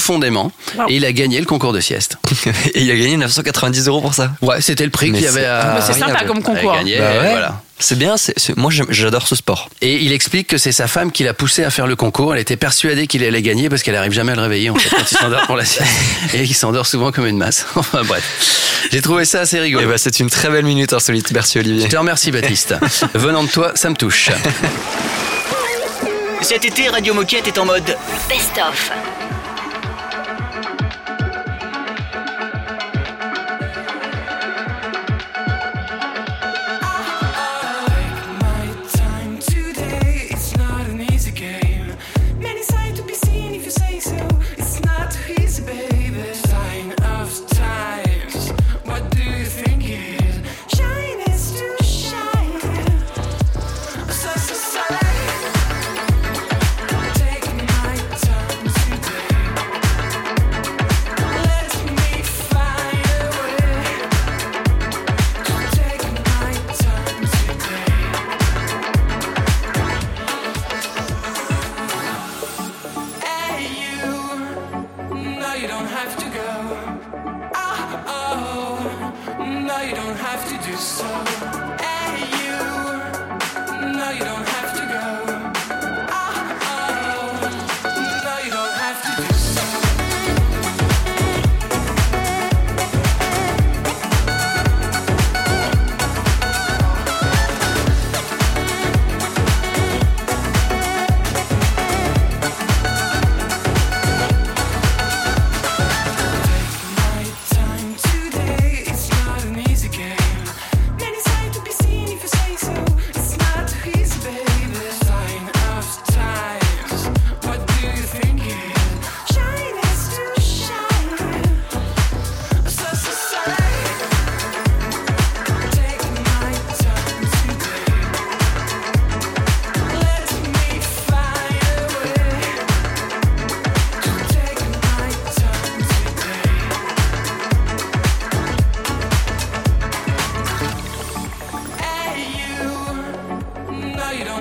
Wow. 0.78 0.86
et 0.90 0.96
il 0.96 1.06
a 1.06 1.12
gagné 1.12 1.40
le 1.40 1.46
concours 1.46 1.74
de 1.74 1.80
sieste. 1.80 2.18
Et 2.74 2.82
il 2.82 2.92
a 2.92 2.96
gagné 2.96 3.18
990 3.18 3.88
euros 3.88 4.02
pour 4.02 4.14
ça. 4.14 4.32
Ouais, 4.42 4.62
c'était 4.62 4.84
le 4.86 4.90
prix 4.92 5.12
qu'il 5.12 5.22
y 5.22 5.28
avait 5.28 5.42
c'est 5.42 5.46
à. 5.46 5.64
Bah, 5.76 5.82
c'est 5.82 5.94
sympa 5.94 6.24
comme 6.26 6.42
concours. 6.42 6.74
à 6.74 6.78
gagner. 6.78 6.98
Bah 6.98 7.12
ouais. 7.22 7.30
Voilà. 7.32 7.62
C'est 7.82 7.98
bien, 7.98 8.16
moi 8.58 8.72
j'adore 8.90 9.26
ce 9.28 9.36
sport. 9.36 9.70
Et 9.82 9.96
il 10.04 10.12
explique 10.12 10.48
que 10.48 10.58
c'est 10.58 10.74
sa 10.74 10.88
femme 10.88 11.12
qui 11.14 11.24
l'a 11.24 11.34
poussé 11.34 11.64
à 11.64 11.70
faire 11.70 11.88
le 11.88 11.96
concours. 11.96 12.34
Elle 12.36 12.42
était 12.42 12.58
persuadée 12.58 13.08
qu'il 13.08 13.24
allait 13.24 13.42
gagner 13.42 13.70
parce 13.70 13.84
qu'elle 13.84 13.96
arrive 13.96 14.12
jamais 14.12 14.34
à 14.34 14.36
le 14.36 14.42
réveiller 14.42 14.70
en 14.70 14.76
fait 14.76 14.90
quand 14.90 15.10
il 15.10 15.18
s'endort 15.18 15.46
pour 15.46 15.56
la 15.56 15.64
sieste. 15.66 15.90
Et 16.34 16.42
il 16.44 16.54
s'endort 16.54 16.86
souvent 16.88 17.12
comme 17.12 17.26
une 17.26 17.38
masse. 17.38 17.66
Enfin 17.76 18.02
bref. 18.04 18.24
J'ai 18.92 19.02
trouvé 19.02 19.24
ça 19.26 19.42
assez 19.42 19.58
Et 19.58 19.62
rigolo. 19.62 19.88
bah, 19.88 19.98
c'est 19.98 20.20
une 20.20 20.30
très 20.30 20.50
belle 20.50 20.66
minute 20.66 20.92
insolite, 20.94 21.32
merci 21.32 21.60
Olivier. 21.60 21.86
Je 21.86 21.88
te 21.92 21.98
remercie 21.98 22.32
Baptiste. 22.32 22.76
Venant 23.14 23.44
de 23.44 23.50
toi, 23.50 23.72
ça 23.76 23.90
me 23.90 23.96
touche. 23.96 24.30
Cet 26.42 26.66
été, 26.66 26.88
Radio 26.90 27.14
Moquette 27.14 27.48
est 27.48 27.58
en 27.58 27.66
mode 27.66 27.96
Best 28.30 28.60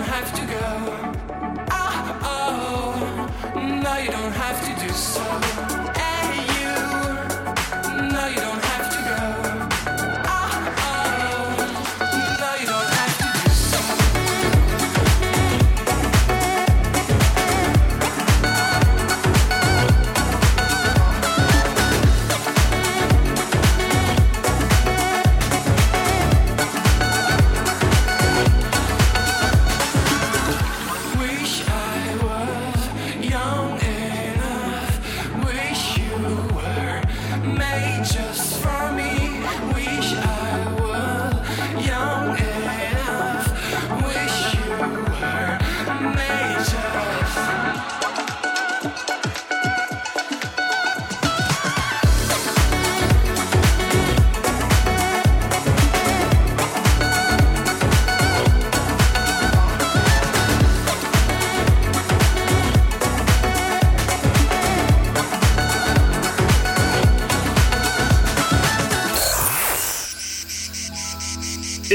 have 0.08 0.32
to 0.32 0.46
go. 0.46 1.66
Ah, 1.70 2.18
oh, 2.24 3.52
oh, 3.54 3.60
no 3.82 3.96
you 3.98 4.10
don't 4.10 4.32
have 4.32 4.58
to 4.64 4.86
do 4.86 4.92
so. 4.94 5.87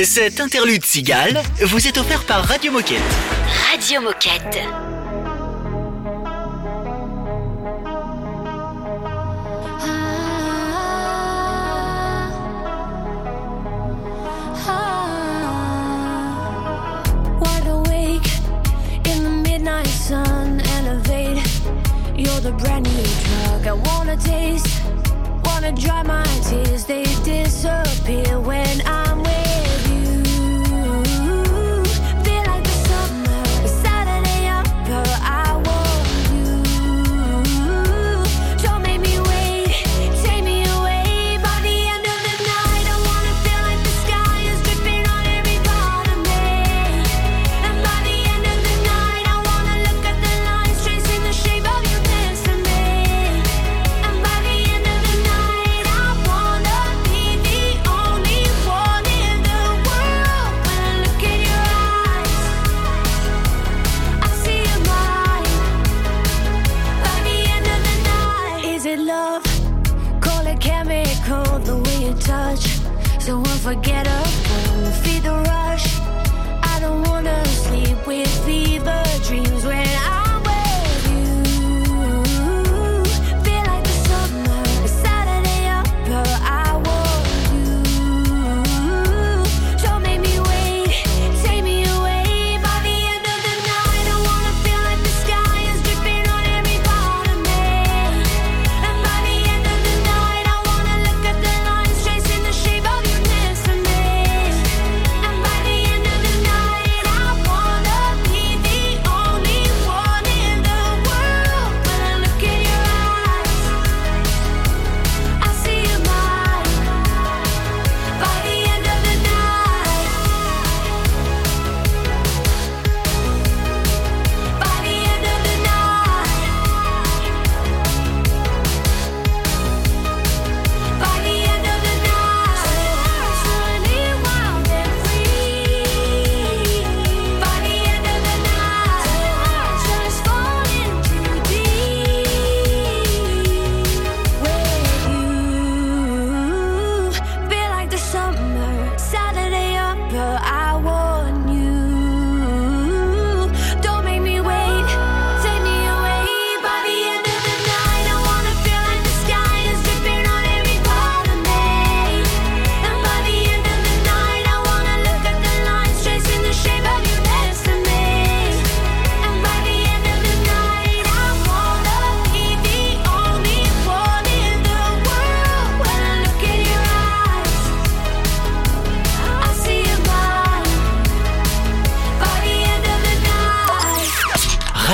Cet 0.04 0.42
interlude 0.42 0.84
cigale 0.86 1.42
vous 1.62 1.88
est 1.88 1.98
offert 1.98 2.26
par 2.26 2.44
Radio 2.46 2.74
Moquette. 2.74 3.00
Radio 3.72 4.02
Moquette. 4.02 4.83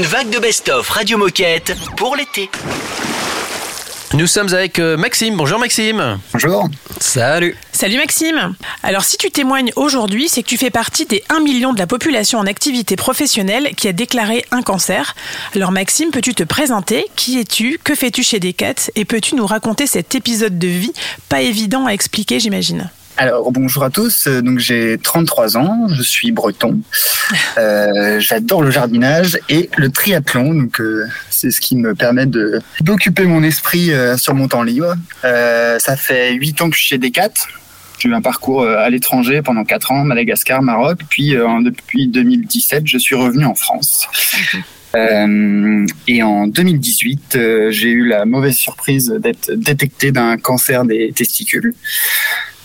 Une 0.00 0.06
vague 0.06 0.30
de 0.30 0.38
best-of 0.38 0.88
Radio 0.88 1.18
Moquette 1.18 1.76
pour 1.94 2.16
l'été. 2.16 2.48
Nous 4.14 4.26
sommes 4.26 4.54
avec 4.54 4.78
euh, 4.78 4.96
Maxime. 4.96 5.36
Bonjour 5.36 5.58
Maxime. 5.58 6.18
Bonjour. 6.32 6.70
Salut 6.98 7.54
Salut 7.70 7.98
Maxime 7.98 8.54
Alors 8.82 9.04
si 9.04 9.18
tu 9.18 9.30
témoignes 9.30 9.72
aujourd'hui, 9.76 10.30
c'est 10.30 10.42
que 10.42 10.48
tu 10.48 10.56
fais 10.56 10.70
partie 10.70 11.04
des 11.04 11.22
1 11.28 11.40
million 11.40 11.74
de 11.74 11.78
la 11.78 11.86
population 11.86 12.38
en 12.38 12.46
activité 12.46 12.96
professionnelle 12.96 13.74
qui 13.76 13.88
a 13.88 13.92
déclaré 13.92 14.46
un 14.52 14.62
cancer. 14.62 15.14
Alors 15.54 15.70
Maxime, 15.70 16.10
peux-tu 16.12 16.34
te 16.34 16.44
présenter? 16.44 17.04
Qui 17.14 17.38
es-tu? 17.38 17.78
Que 17.84 17.94
fais-tu 17.94 18.22
chez 18.22 18.40
Decat? 18.40 18.90
Et 18.94 19.04
peux-tu 19.04 19.34
nous 19.34 19.46
raconter 19.46 19.86
cet 19.86 20.14
épisode 20.14 20.58
de 20.58 20.68
vie? 20.68 20.94
Pas 21.28 21.42
évident 21.42 21.84
à 21.84 21.90
expliquer, 21.90 22.40
j'imagine 22.40 22.90
Alors 23.20 23.52
bonjour 23.52 23.84
à 23.84 23.90
tous, 23.90 24.28
Euh, 24.28 24.40
donc 24.40 24.60
j'ai 24.60 24.96
33 24.96 25.58
ans, 25.58 25.88
je 25.88 26.02
suis 26.02 26.32
breton, 26.32 26.80
Euh, 27.58 28.18
j'adore 28.18 28.62
le 28.62 28.70
jardinage 28.70 29.38
et 29.50 29.68
le 29.76 29.90
triathlon, 29.90 30.54
donc 30.54 30.80
euh, 30.80 31.04
c'est 31.28 31.50
ce 31.50 31.60
qui 31.60 31.76
me 31.76 31.94
permet 31.94 32.24
de 32.24 32.62
d'occuper 32.80 33.26
mon 33.26 33.42
esprit 33.42 33.92
euh, 33.92 34.16
sur 34.16 34.34
mon 34.34 34.48
temps 34.48 34.62
libre. 34.62 34.94
Euh, 35.26 35.78
ça 35.78 35.96
fait 35.96 36.32
8 36.32 36.62
ans 36.62 36.70
que 36.70 36.76
je 36.76 36.80
suis 36.80 36.88
chez 36.88 36.98
Decat. 36.98 37.34
J'ai 37.98 38.08
eu 38.08 38.14
un 38.14 38.22
parcours 38.22 38.62
euh, 38.62 38.78
à 38.78 38.88
l'étranger 38.88 39.42
pendant 39.42 39.64
4 39.64 39.92
ans, 39.92 40.02
Madagascar, 40.02 40.62
Maroc, 40.62 41.00
puis 41.10 41.36
euh, 41.36 41.46
depuis 41.62 42.08
2017, 42.08 42.84
je 42.86 42.96
suis 42.96 43.16
revenu 43.16 43.44
en 43.44 43.54
France. 43.54 44.08
Euh, 44.96 45.86
et 46.08 46.22
en 46.22 46.46
2018, 46.46 47.36
euh, 47.36 47.70
j'ai 47.70 47.90
eu 47.90 48.08
la 48.08 48.24
mauvaise 48.24 48.56
surprise 48.56 49.14
d'être 49.18 49.52
détecté 49.52 50.10
d'un 50.10 50.38
cancer 50.38 50.86
des 50.86 51.12
testicules. 51.14 51.74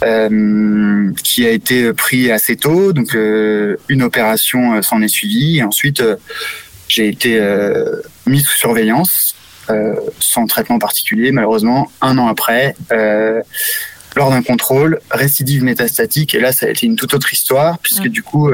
Euh, 0.05 1.11
qui 1.23 1.47
a 1.47 1.49
été 1.49 1.91
pris 1.93 2.31
assez 2.31 2.55
tôt. 2.55 2.93
Donc, 2.93 3.15
euh, 3.15 3.77
une 3.89 4.03
opération 4.03 4.75
euh, 4.75 4.81
s'en 4.83 5.01
est 5.01 5.07
suivie. 5.07 5.57
Et 5.57 5.63
ensuite, 5.63 6.03
j'ai 6.87 7.07
été 7.07 7.41
mis 8.27 8.41
sous 8.41 8.57
surveillance, 8.57 9.35
sans 10.19 10.45
traitement 10.45 10.77
particulier, 10.77 11.31
malheureusement, 11.31 11.91
un 12.01 12.17
an 12.19 12.27
après. 12.27 12.75
lors 14.15 14.29
d'un 14.29 14.43
contrôle, 14.43 14.99
récidive 15.09 15.63
métastatique, 15.63 16.35
et 16.35 16.39
là 16.39 16.53
ça 16.53 16.67
a 16.67 16.69
été 16.69 16.85
une 16.85 16.95
toute 16.95 17.13
autre 17.13 17.33
histoire, 17.33 17.79
puisque 17.79 18.07
du 18.07 18.23
coup 18.23 18.49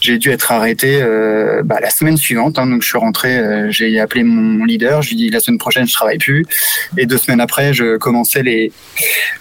j'ai 0.00 0.18
dû 0.18 0.30
être 0.30 0.52
arrêté 0.52 1.00
euh, 1.00 1.62
bah, 1.64 1.78
la 1.80 1.90
semaine 1.90 2.16
suivante. 2.16 2.58
hein. 2.58 2.66
donc 2.66 2.82
je 2.82 2.88
suis 2.88 2.98
rentré, 2.98 3.36
euh, 3.38 3.70
j'ai 3.70 3.98
appelé 4.00 4.24
mon 4.24 4.64
leader, 4.64 5.02
je 5.02 5.10
lui 5.10 5.14
ai 5.16 5.18
dit 5.18 5.30
la 5.30 5.40
semaine 5.40 5.58
prochaine 5.58 5.86
je 5.86 5.92
travaille 5.92 6.18
plus, 6.18 6.44
et 6.96 7.06
deux 7.06 7.18
semaines 7.18 7.40
après 7.40 7.74
je 7.74 7.96
commençais 7.96 8.42
les 8.42 8.72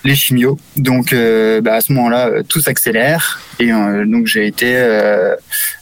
les 0.03 0.16
chimios. 0.16 0.57
Donc 0.76 1.14
euh, 1.14 1.62
bah, 1.62 1.76
à 1.76 1.82
ce 1.82 1.93
moment-là 1.93 2.43
tout 2.47 2.62
s'accélère, 2.62 3.39
et 3.60 3.72
donc 4.05 4.28
j'ai 4.28 4.47
été 4.47 4.78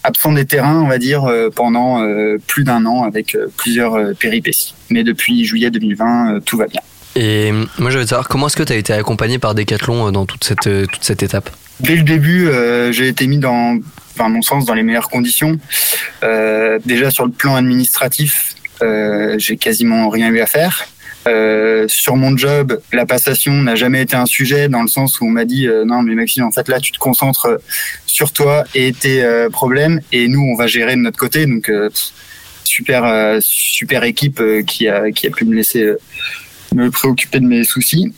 absent 0.03 0.33
des 0.33 0.45
terrains, 0.45 0.81
on 0.81 0.87
va 0.87 0.97
dire, 0.97 1.29
pendant 1.55 2.05
plus 2.47 2.63
d'un 2.63 2.85
an 2.85 3.03
avec 3.03 3.37
plusieurs 3.57 4.15
péripéties. 4.15 4.73
Mais 4.89 5.03
depuis 5.03 5.45
juillet 5.45 5.69
2020, 5.69 6.35
euh, 6.35 6.39
tout 6.39 6.57
va 6.57 6.67
bien. 6.67 6.81
Et 7.15 7.51
moi, 7.79 7.89
je 7.89 7.97
veux 7.97 8.05
savoir 8.05 8.27
comment 8.27 8.47
est-ce 8.47 8.55
que 8.57 8.63
tu 8.63 8.73
as 8.73 8.75
été 8.75 8.93
accompagné 8.93 9.39
par 9.39 9.55
Decathlon 9.55 10.11
dans 10.11 10.25
toute 10.25 10.43
cette, 10.43 10.69
toute 10.91 11.03
cette 11.03 11.23
étape? 11.23 11.49
Dès 11.79 11.95
le 11.95 12.03
début, 12.03 12.47
euh, 12.47 12.91
j'ai 12.91 13.07
été 13.07 13.27
mis 13.27 13.39
dans, 13.39 13.79
à 14.25 14.29
mon 14.29 14.41
sens, 14.41 14.65
dans 14.65 14.73
les 14.73 14.83
meilleures 14.83 15.09
conditions. 15.09 15.59
Euh, 16.23 16.79
déjà 16.85 17.11
sur 17.11 17.25
le 17.25 17.31
plan 17.31 17.55
administratif, 17.55 18.55
euh, 18.81 19.35
j'ai 19.37 19.57
quasiment 19.57 20.09
rien 20.09 20.29
eu 20.29 20.39
à 20.39 20.45
faire. 20.45 20.87
Euh, 21.27 21.85
sur 21.87 22.15
mon 22.15 22.37
job, 22.37 22.79
la 22.93 23.05
passation 23.05 23.51
n'a 23.51 23.75
jamais 23.75 24.01
été 24.01 24.15
un 24.15 24.25
sujet 24.25 24.69
dans 24.69 24.81
le 24.81 24.87
sens 24.87 25.19
où 25.19 25.25
on 25.25 25.29
m'a 25.29 25.43
dit 25.43 25.67
non 25.85 26.01
mais 26.01 26.15
Maxime 26.15 26.45
en 26.45 26.51
fait 26.51 26.69
là 26.69 26.79
tu 26.79 26.93
te 26.93 26.99
concentres 26.99 27.49
sur 28.05 28.31
toi 28.31 28.63
et 28.73 28.93
tes 28.93 29.27
problèmes 29.51 29.99
et 30.13 30.29
nous 30.29 30.39
on 30.39 30.55
va 30.55 30.67
gérer 30.67 30.95
de 30.95 31.01
notre 31.01 31.17
côté 31.17 31.45
donc 31.45 31.69
super 32.63 33.41
super 33.41 34.05
équipe 34.05 34.41
qui 34.65 34.87
a 34.87 35.11
qui 35.11 35.27
a 35.27 35.29
pu 35.31 35.43
me 35.43 35.53
laisser 35.53 35.91
me 36.73 36.89
préoccuper 36.91 37.41
de 37.41 37.45
mes 37.45 37.65
soucis 37.65 38.13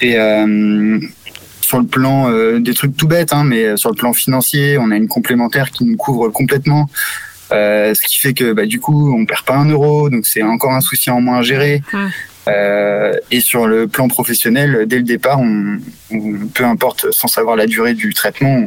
et 0.00 0.16
sur 1.66 1.80
le 1.80 1.86
plan 1.86 2.30
euh, 2.30 2.60
des 2.60 2.74
trucs 2.74 2.96
tout 2.96 3.08
bêtes, 3.08 3.32
hein, 3.32 3.42
mais 3.44 3.64
euh, 3.64 3.76
sur 3.76 3.90
le 3.90 3.96
plan 3.96 4.12
financier, 4.12 4.78
on 4.78 4.90
a 4.92 4.96
une 4.96 5.08
complémentaire 5.08 5.72
qui 5.72 5.84
nous 5.84 5.96
couvre 5.96 6.28
complètement. 6.28 6.88
Euh, 7.52 7.92
ce 7.94 8.00
qui 8.06 8.18
fait 8.18 8.34
que 8.34 8.52
bah, 8.52 8.66
du 8.66 8.78
coup, 8.80 9.12
on 9.16 9.24
perd 9.26 9.42
pas 9.44 9.54
un 9.56 9.68
euro, 9.68 10.08
donc 10.10 10.26
c'est 10.26 10.42
encore 10.42 10.72
un 10.72 10.80
souci 10.80 11.10
en 11.10 11.20
moins 11.20 11.38
à 11.38 11.42
gérer. 11.42 11.82
Euh, 12.48 13.12
et 13.32 13.40
sur 13.40 13.66
le 13.66 13.88
plan 13.88 14.06
professionnel, 14.06 14.84
dès 14.86 14.96
le 14.98 15.02
départ, 15.02 15.40
on, 15.40 15.78
on- 16.12 16.46
peu 16.54 16.64
importe, 16.64 17.06
sans 17.10 17.26
savoir 17.28 17.56
la 17.56 17.66
durée 17.66 17.94
du 17.94 18.14
traitement, 18.14 18.66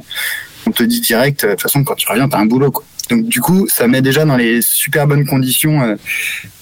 on, 0.68 0.72
te 0.72 0.84
dit 0.84 1.00
direct, 1.00 1.45
de 1.45 1.52
toute 1.52 1.62
façon, 1.62 1.84
quand 1.86 1.95
tu 1.95 2.08
reviens, 2.10 2.28
t'as 2.28 2.39
un 2.39 2.45
boulot. 2.45 2.72
Quoi. 2.72 2.84
Donc 3.10 3.26
du 3.26 3.39
coup, 3.39 3.68
ça 3.70 3.88
met 3.88 4.02
déjà 4.02 4.26
dans 4.26 4.36
les 4.38 4.62
super 4.62 5.08
bonnes 5.08 5.26
conditions 5.26 5.97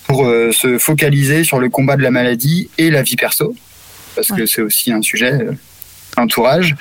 pour 0.08 0.20
se 0.52 0.78
focaliser 0.78 1.44
sur 1.44 1.60
le 1.60 1.70
combat 1.70 1.98
de 1.98 2.04
la 2.04 2.12
maladie 2.12 2.70
et 2.78 2.90
la 2.92 3.02
vie 3.02 3.16
perso, 3.16 3.56
parce 4.16 4.28
que 4.30 4.46
c'est 4.46 4.62
aussi 4.62 4.92
un 4.92 5.02
sujet, 5.02 5.34
entourage. 6.20 6.76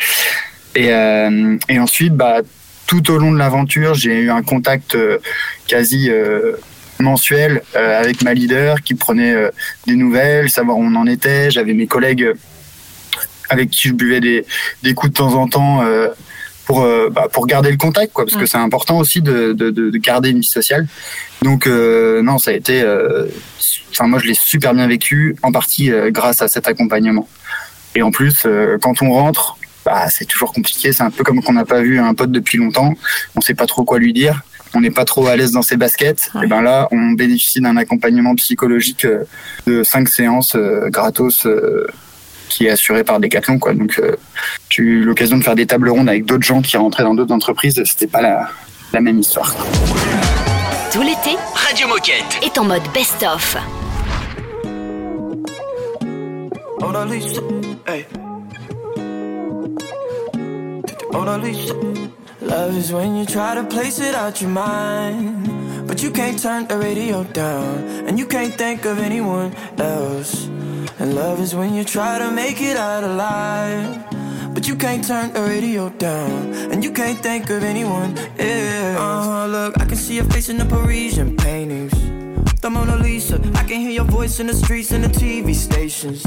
Et, 0.74 0.93
euh, 0.93 1.57
et 1.68 1.78
ensuite, 1.78 2.14
bah, 2.14 2.41
tout 2.87 3.11
au 3.11 3.18
long 3.18 3.32
de 3.32 3.39
l'aventure, 3.39 3.95
j'ai 3.95 4.18
eu 4.20 4.30
un 4.30 4.43
contact 4.43 4.95
euh, 4.95 5.18
quasi 5.66 6.11
euh, 6.11 6.53
mensuel 6.99 7.62
avec 7.74 8.22
ma 8.22 8.32
leader 8.32 8.80
qui 8.80 8.95
prenait 8.95 9.34
des 9.87 9.97
nouvelles, 9.97 10.49
savoir 10.49 10.78
où 10.78 10.82
on 10.82 10.95
en 10.95 11.07
était. 11.07 11.51
J'avais 11.51 11.74
mes 11.74 11.87
collègues 11.87 12.32
avec 13.51 13.68
qui 13.68 13.89
je 13.89 13.93
buvais 13.93 14.20
des, 14.20 14.47
des 14.82 14.95
coups 14.95 15.12
de 15.12 15.18
temps 15.18 15.34
en 15.34 15.47
temps 15.47 15.84
pour, 16.66 16.82
euh, 16.82 17.09
bah, 17.11 17.28
pour 17.32 17.47
garder 17.47 17.70
le 17.70 17.76
contact, 17.76 18.12
quoi, 18.12 18.24
parce 18.24 18.37
que 18.37 18.43
Mm. 18.43 18.47
c'est 18.47 18.59
important 18.59 18.99
aussi 18.99 19.22
de, 19.22 19.53
de, 19.53 19.70
de, 19.70 19.91
de 19.91 19.99
garder 19.99 20.30
une 20.30 20.41
vie 20.41 20.47
sociale. 20.47 20.87
Donc 21.43 21.66
euh, 21.66 22.22
non, 22.22 22.39
ça 22.39 22.51
a 22.51 22.55
été, 22.55 22.82
euh, 22.82 23.26
enfin 23.93 24.09
moi 24.09 24.18
je 24.18 24.26
l'ai 24.26 24.34
super 24.34 24.74
bien 24.74 24.87
vécu, 24.89 25.37
en 25.43 25.53
partie 25.53 25.91
grâce 26.09 26.43
à 26.43 26.49
cet 26.49 26.66
accompagnement. 26.66 27.28
Et 27.97 28.03
en 28.03 28.11
plus, 28.11 28.43
euh, 28.45 28.77
quand 28.81 29.01
on 29.03 29.11
rentre, 29.11 29.57
bah, 29.87 30.09
c'est 30.11 30.27
toujours 30.27 30.53
compliqué. 30.53 30.93
C'est 30.93 31.03
un 31.03 31.11
peu 31.11 31.25
comme 31.25 31.43
qu'on 31.43 31.55
n'a 31.55 31.65
pas 31.65 31.81
vu 31.81 31.99
un 31.99 32.13
pote 32.13 32.31
depuis 32.31 32.59
longtemps. 32.59 32.93
On 33.35 33.41
sait 33.41 33.55
pas 33.55 33.67
trop 33.67 33.85
quoi 33.85 33.99
lui 33.99 34.13
dire. 34.13 34.43
On 34.75 34.81
n'est 34.83 34.91
pas 34.91 35.07
trop 35.07 35.27
à 35.27 35.35
l'aise 35.35 35.53
dans 35.53 35.63
ses 35.63 35.79
baskets. 35.79 36.31
Ouais. 36.35 36.45
Et 36.45 36.47
ben 36.47 36.61
là, 36.61 36.89
on 36.91 37.13
bénéficie 37.13 37.63
d'un 37.63 37.77
accompagnement 37.79 38.35
psychologique 38.35 39.07
euh, 39.07 39.25
de 39.67 39.83
cinq 39.83 40.09
séances 40.11 40.57
euh, 40.57 40.91
gratos 40.91 41.47
euh, 41.47 41.87
qui 42.51 42.67
est 42.67 42.71
assuré 42.71 43.03
par 43.03 43.19
Decathlon. 43.19 43.59
Quoi. 43.59 43.73
Donc, 43.73 43.99
euh, 43.99 44.15
j'ai 44.69 44.83
eu 44.83 45.03
l'occasion 45.03 45.39
de 45.39 45.43
faire 45.45 45.55
des 45.55 45.67
tables 45.67 45.89
rondes 45.89 46.11
avec 46.11 46.27
d'autres 46.27 46.45
gens 46.45 46.61
qui 46.61 46.77
rentraient 46.77 47.05
dans 47.05 47.15
d'autres 47.15 47.33
entreprises. 47.33 47.83
C'était 47.87 48.07
pas 48.07 48.21
la, 48.21 48.51
la 48.93 49.01
même 49.01 49.19
histoire. 49.19 49.57
Tout 50.93 51.01
l'été 51.01 51.37
Radio 51.55 51.89
Moquette. 51.89 52.41
est 52.43 52.59
en 52.59 52.65
mode 52.65 52.83
best-of. 52.93 53.57
Mona 56.81 57.05
Lisa, 57.07 57.41
hey. 57.87 58.07
Love 62.41 62.76
is 62.76 62.93
when 62.93 63.16
you 63.16 63.26
try 63.26 63.55
to 63.55 63.64
place 63.64 63.99
it 64.01 64.14
out 64.14 64.41
your 64.41 64.51
mind, 64.51 65.87
but 65.87 66.03
you 66.03 66.11
can't 66.11 66.39
turn 66.41 66.66
the 66.66 66.78
radio 66.78 67.24
down, 67.24 67.78
and 68.07 68.18
you 68.18 68.26
can't 68.26 68.55
think 68.55 68.84
of 68.84 68.99
anyone 68.99 69.55
else. 69.78 70.47
And 70.99 71.14
love 71.14 71.41
is 71.41 71.55
when 71.55 71.74
you 71.74 71.84
try 71.84 72.18
to 72.18 72.30
make 72.30 72.61
it 72.61 72.76
out 72.76 73.05
alive, 73.05 74.05
but 74.55 74.66
you 74.68 74.76
can't 74.76 75.05
turn 75.05 75.32
the 75.32 75.43
radio 75.43 75.89
down, 75.91 76.55
and 76.70 76.84
you 76.84 76.93
can't 76.93 77.18
think 77.18 77.51
of 77.51 77.62
anyone 77.62 78.14
else. 78.39 78.99
uh 78.99 79.22
-huh, 79.26 79.47
look, 79.51 79.72
I 79.82 79.84
can 79.87 79.97
see 79.97 80.14
your 80.14 80.28
face 80.32 80.53
in 80.53 80.59
the 80.59 80.66
Parisian 80.66 81.34
paintings. 81.34 82.16
The 82.67 82.71
Mona 82.71 82.97
Lisa. 82.97 83.37
I 83.55 83.62
can 83.62 83.81
hear 83.81 83.93
your 83.93 84.05
voice 84.07 84.41
in 84.41 84.49
the 84.49 84.53
streets 84.53 84.91
and 84.91 85.05
the 85.05 85.09
TV 85.09 85.55
stations. 85.55 86.25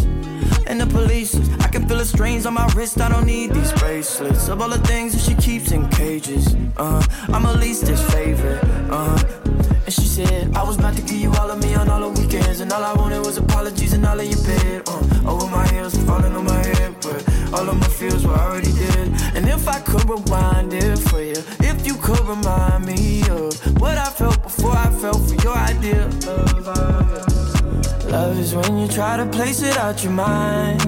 And 0.68 0.80
the 0.80 0.88
police. 0.88 1.36
I 1.60 1.68
can 1.68 1.86
feel 1.86 1.98
the 1.98 2.06
strains 2.06 2.46
on 2.46 2.54
my 2.54 2.66
wrist. 2.78 3.02
I 3.02 3.10
don't 3.10 3.26
need 3.26 3.52
these 3.52 3.74
bracelets. 3.74 4.48
Of 4.48 4.62
all 4.62 4.70
the 4.70 4.80
things 4.88 5.12
that 5.12 5.20
she 5.20 5.36
keeps 5.36 5.74
in 5.74 5.90
cages. 5.90 6.56
Uh, 6.78 7.06
I'm 7.34 7.44
her 7.44 7.58
leastest 7.58 8.10
favorite. 8.14 8.64
Uh, 8.90 9.22
and 9.84 9.94
she 9.94 10.08
said, 10.08 10.56
I 10.56 10.64
was 10.64 10.80
about 10.80 10.96
to 10.96 11.02
give 11.02 11.20
you 11.20 11.30
all 11.34 11.52
of 11.52 11.62
me 11.62 11.76
on 11.76 11.90
all 11.90 12.10
the 12.10 12.22
weekends. 12.22 12.62
And 12.62 12.72
all 12.72 12.86
I 12.86 12.94
wanted 12.94 13.20
was 13.20 13.38
apologies 13.38 13.92
and 13.92 14.06
all 14.06 14.18
of 14.18 14.26
your 14.26 14.42
bed. 14.46 14.84
Uh, 14.88 15.32
over 15.32 15.46
my 15.48 15.68
heels, 15.68 15.94
falling 16.06 16.34
on 16.38 16.46
my 16.46 16.64
head. 16.68 16.96
But 17.02 17.20
all 17.52 17.68
of 17.68 17.78
my 17.78 17.88
feels 17.88 18.26
were 18.26 18.40
already 18.40 18.72
dead. 18.72 19.08
And 19.36 19.46
if 19.50 19.68
I 19.68 19.82
could 19.82 20.08
rewind 20.08 20.74
it 20.74 21.00
for 21.00 21.22
you, 21.22 21.44
if 21.60 21.86
you 21.86 21.96
could 21.96 22.22
remind 22.22 22.86
me 22.86 23.24
of 23.28 23.60
what 23.82 23.98
I 23.98 24.06
felt 24.06 24.42
before 24.42 24.72
I 24.72 24.90
felt 25.02 25.20
for 25.28 25.36
your. 25.44 25.69
Love 28.20 28.38
is 28.38 28.54
when 28.54 28.78
you 28.78 28.86
try 28.86 29.16
to 29.16 29.26
place 29.28 29.62
it 29.62 29.78
out 29.78 30.04
your 30.04 30.12
mind, 30.12 30.84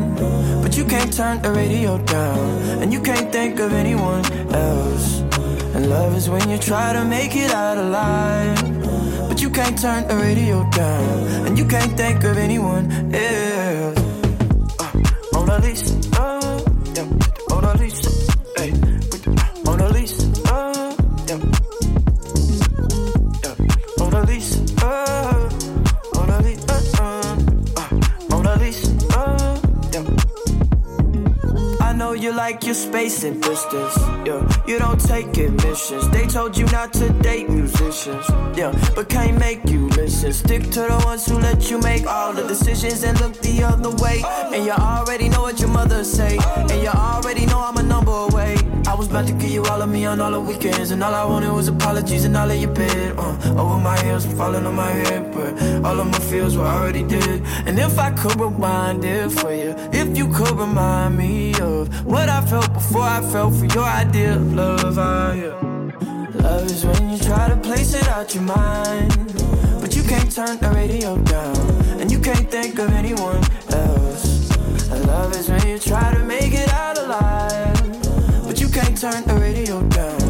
but 0.61 0.75
you 0.75 0.83
can't 0.83 1.13
turn 1.13 1.41
the 1.41 1.49
radio 1.49 1.97
down, 2.03 2.61
and 2.81 2.91
you 2.91 3.01
can't 3.01 3.31
think 3.31 3.57
of 3.61 3.71
anyone 3.71 4.25
else. 4.53 5.21
And 5.73 5.89
love 5.89 6.13
is 6.17 6.29
when 6.29 6.49
you 6.49 6.57
try 6.57 6.91
to 6.91 7.05
make 7.05 7.33
it 7.37 7.51
out 7.51 7.77
alive, 7.77 8.59
but 9.29 9.41
you 9.41 9.49
can't 9.49 9.79
turn 9.79 10.09
the 10.09 10.17
radio 10.17 10.69
down, 10.71 11.47
and 11.47 11.57
you 11.57 11.65
can't 11.65 11.95
think 11.95 12.25
of 12.25 12.37
anyone 12.37 13.15
else. 13.15 14.00
Your 32.71 32.75
space 32.75 33.25
and 33.25 33.41
distance, 33.41 33.97
yeah. 34.25 34.60
You 34.67 34.77
don't 34.79 35.01
take 35.01 35.35
admissions. 35.37 36.07
They 36.09 36.27
told 36.27 36.55
you 36.55 36.65
not 36.67 36.93
to 36.93 37.09
date 37.09 37.49
musicians, 37.49 38.25
yeah, 38.55 38.71
but 38.95 39.09
can't 39.09 39.37
make 39.39 39.67
you 39.67 39.89
listen. 39.89 40.31
Stick 40.31 40.63
to 40.75 40.81
the 40.81 41.01
ones 41.03 41.25
who 41.25 41.39
let 41.39 41.69
you 41.69 41.79
make 41.79 42.05
all 42.05 42.31
the 42.31 42.47
decisions 42.47 43.03
and 43.03 43.19
look 43.19 43.33
the 43.41 43.63
other 43.63 43.89
way. 44.03 44.23
And 44.53 44.63
you 44.63 44.71
already 44.71 45.29
know 45.29 45.41
what 45.41 45.59
your 45.59 45.69
mother 45.69 46.03
say, 46.03 46.37
and 46.55 46.81
you 46.83 46.89
already 46.89 47.45
know 47.47 47.59
I'm 47.59 47.77
a 47.77 47.83
number 47.83 48.11
away. 48.11 48.55
I 48.87 48.93
was 48.93 49.07
about 49.07 49.27
to 49.27 49.33
give 49.33 49.49
you 49.49 49.63
all 49.65 49.81
of 49.81 49.89
me 49.89 50.05
on 50.05 50.21
all 50.21 50.31
the 50.31 50.39
weekends, 50.39 50.91
and 50.91 51.03
all 51.03 51.13
I 51.13 51.25
wanted 51.25 51.51
was 51.51 51.67
apologies 51.67 52.25
and 52.25 52.37
all 52.37 52.49
of 52.49 52.57
your 52.57 52.73
bed. 52.73 53.17
Uh, 53.17 53.61
over 53.61 53.77
my 53.77 53.99
heels, 54.03 54.25
falling 54.25 54.65
on 54.65 54.75
my 54.75 54.91
head, 54.91 55.33
but 55.33 55.51
all 55.85 55.99
of 55.99 56.07
my 56.07 56.19
feels 56.19 56.55
were 56.55 56.65
already 56.65 57.03
dead. 57.03 57.41
And 57.65 57.79
if 57.79 57.97
I 57.97 58.11
could 58.11 58.39
rewind 58.39 59.03
it 59.05 59.31
for 59.31 59.53
you, 59.53 59.75
if 59.91 60.15
you 60.17 60.27
could 60.31 60.51
remind 60.51 61.17
me 61.17 61.53
of 61.59 62.05
what 62.05 62.29
I 62.29 62.45
felt 62.45 62.71
before 62.73 63.03
I 63.03 63.21
felt 63.21 63.55
for 63.55 63.65
your 63.65 63.85
idea 63.85 64.37
love, 64.51 64.97
I, 64.97 65.35
yeah. 65.35 65.59
Love 66.41 66.65
is 66.65 66.85
when 66.85 67.09
you 67.09 67.17
try 67.19 67.47
to 67.49 67.57
place 67.57 67.93
it 67.93 68.07
out 68.09 68.33
your 68.35 68.43
mind, 68.43 69.33
but 69.79 69.95
you 69.95 70.03
can't 70.03 70.31
turn 70.31 70.57
the 70.59 70.69
radio 70.75 71.17
down, 71.17 71.57
and 71.99 72.11
you 72.11 72.19
can't 72.19 72.49
think 72.49 72.79
of 72.79 72.91
anyone 72.93 73.41
else. 73.71 74.49
Love 75.07 75.35
is 75.35 75.49
when 75.49 75.67
you 75.67 75.79
try 75.79 76.13
to 76.13 76.23
make 76.23 76.53
it 76.53 76.71
out 76.73 76.97
alive, 76.97 78.45
but 78.45 78.59
you 78.59 78.67
can't 78.69 78.97
turn 78.99 79.23
the 79.25 79.35
radio 79.35 79.81
down, 79.89 80.20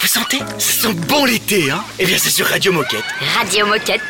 Vous 0.00 0.06
sentez? 0.06 0.38
Ça 0.58 0.88
sent 0.88 0.94
bon 1.08 1.24
l'été, 1.24 1.70
hein? 1.70 1.82
Eh 1.98 2.06
bien, 2.06 2.16
c'est 2.18 2.30
sur 2.30 2.46
Radio 2.46 2.72
Moquette. 2.72 3.04
Radio 3.36 3.66
Moquette. 3.66 4.00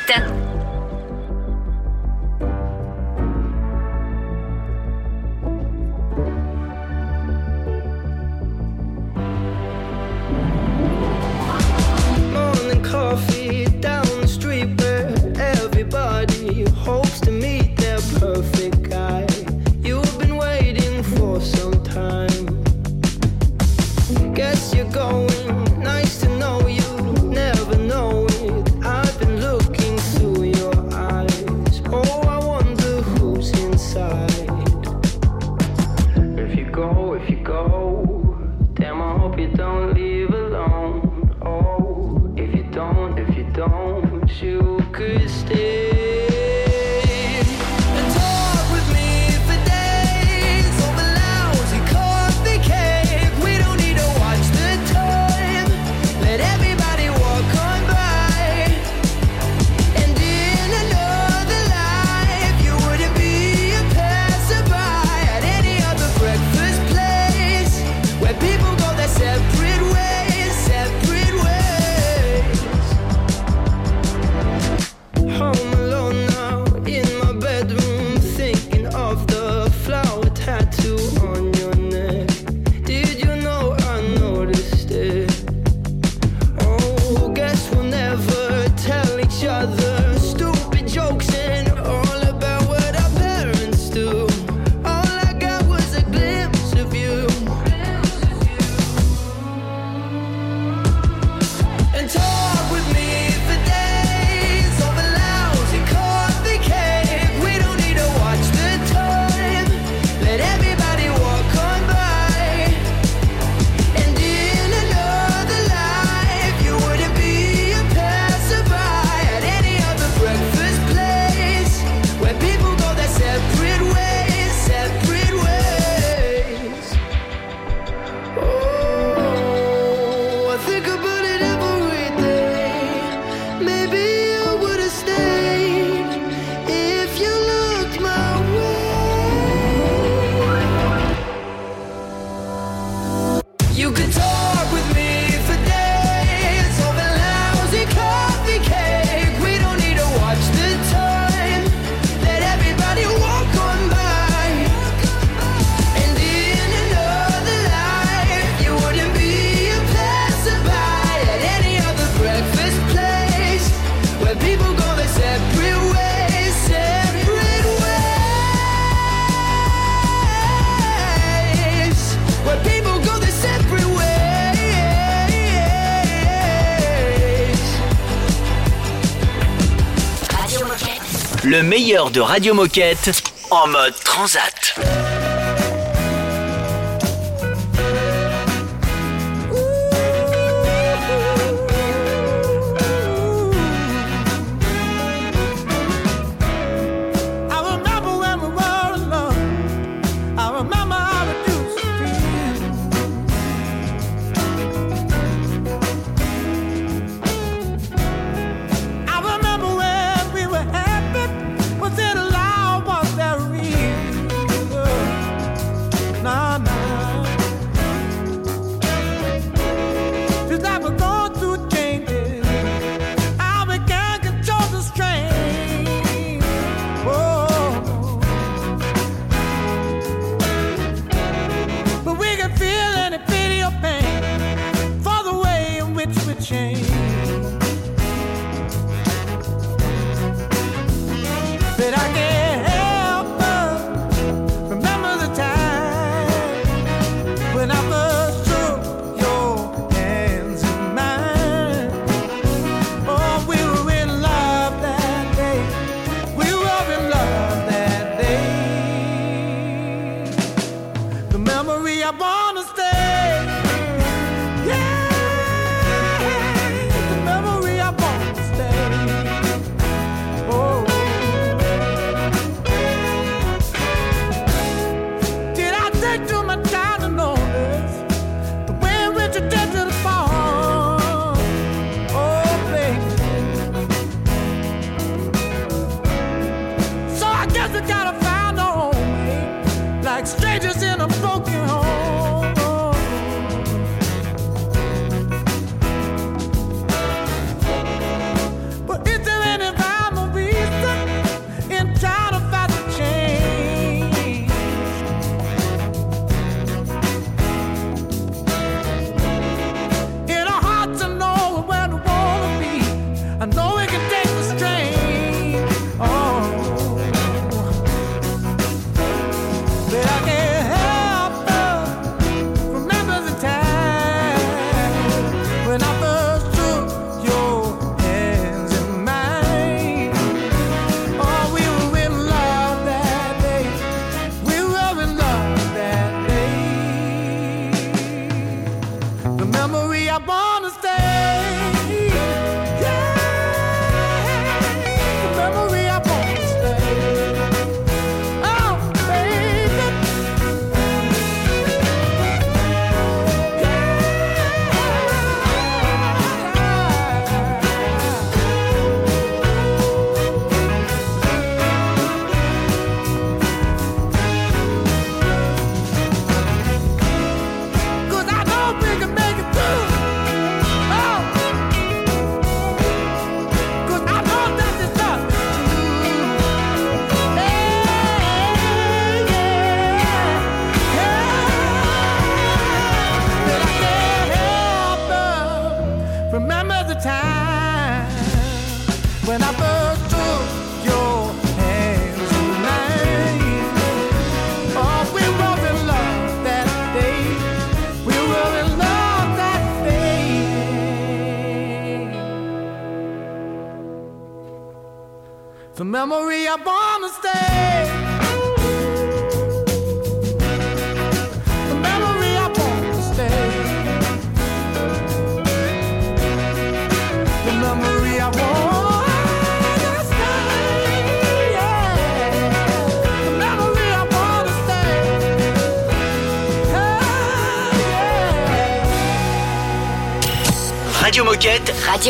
de 182.13 182.21
Radio 182.21 182.55
Moquette 182.55 183.11
en 183.51 183.67
mode 183.71 183.95
transat. 184.05 185.08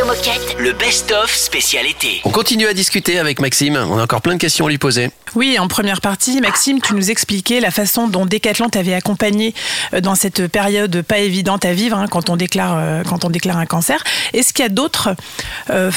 Le 0.01 0.73
best-of 0.75 1.35
spécialité. 1.35 2.21
On 2.23 2.31
continue 2.31 2.69
à 2.69 2.73
discuter 2.73 3.19
avec 3.19 3.41
Maxime. 3.41 3.77
On 3.91 3.99
a 3.99 4.05
encore 4.05 4.23
plein 4.23 4.35
de 4.35 4.39
questions 4.39 4.67
à 4.67 4.69
lui 4.69 4.79
poser. 4.79 5.11
Oui, 5.35 5.59
en 5.59 5.67
première 5.67 6.01
partie, 6.01 6.41
Maxime, 6.41 6.81
tu 6.81 6.95
nous 6.95 7.11
expliquais 7.11 7.59
la 7.59 7.73
façon 7.73 8.07
dont 8.07 8.25
Decathlon 8.25 8.69
t'avait 8.69 8.95
accompagné 8.95 9.55
euh, 9.95 10.01
dans 10.01 10.15
cette 10.15 10.47
période 10.47 11.03
pas 11.03 11.19
évidente 11.19 11.65
à 11.65 11.73
vivre 11.73 11.99
hein, 11.99 12.07
quand, 12.09 12.31
on 12.31 12.37
déclare, 12.37 12.77
euh, 12.79 13.03
quand 13.03 13.25
on 13.25 13.29
déclare 13.31 13.57
un 13.57 13.67
cancer. 13.67 14.05
Est-ce 14.35 14.53
qu'il 14.53 14.63
y 14.63 14.67
a 14.67 14.69
d'autres 14.69 15.17
euh, 15.71 15.91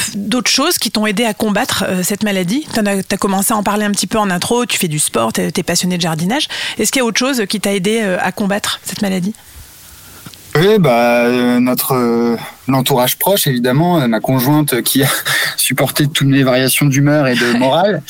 choses 0.46 0.78
qui 0.78 0.90
t'ont 0.90 1.06
aidé 1.06 1.24
à 1.24 1.32
combattre 1.32 1.84
cette 2.02 2.24
maladie? 2.24 2.66
Tu 2.74 2.80
as, 2.80 3.18
commencé 3.18 3.52
à 3.52 3.56
en 3.56 3.62
parler 3.62 3.84
un 3.84 3.92
petit 3.92 4.08
peu 4.08 4.18
en 4.18 4.30
intro, 4.30 4.66
tu 4.66 4.78
fais 4.78 4.88
du 4.88 4.98
sport, 4.98 5.32
tu 5.32 5.42
es, 5.42 5.52
es, 5.56 5.62
passionné 5.62 5.96
de 5.96 6.02
jardinage. 6.02 6.48
Est-ce 6.80 6.90
qu'il 6.90 6.98
y 6.98 7.04
a 7.04 7.06
autre 7.06 7.20
chose 7.20 7.44
qui 7.48 7.60
t'a 7.60 7.72
aidé 7.72 8.00
à 8.00 8.32
combattre 8.32 8.80
cette 8.84 9.00
maladie? 9.00 9.32
Oui, 10.54 10.78
bah 10.78 11.24
euh, 11.24 11.60
notre 11.60 11.94
euh, 11.94 12.36
l'entourage 12.68 13.16
proche 13.18 13.46
évidemment, 13.46 14.00
euh, 14.02 14.06
ma 14.06 14.20
conjointe 14.20 14.82
qui 14.82 15.02
a 15.02 15.08
supporté 15.56 16.06
toutes 16.06 16.28
mes 16.28 16.42
variations 16.42 16.84
d'humeur 16.84 17.26
et 17.26 17.34
de 17.34 17.52
morale, 17.58 18.02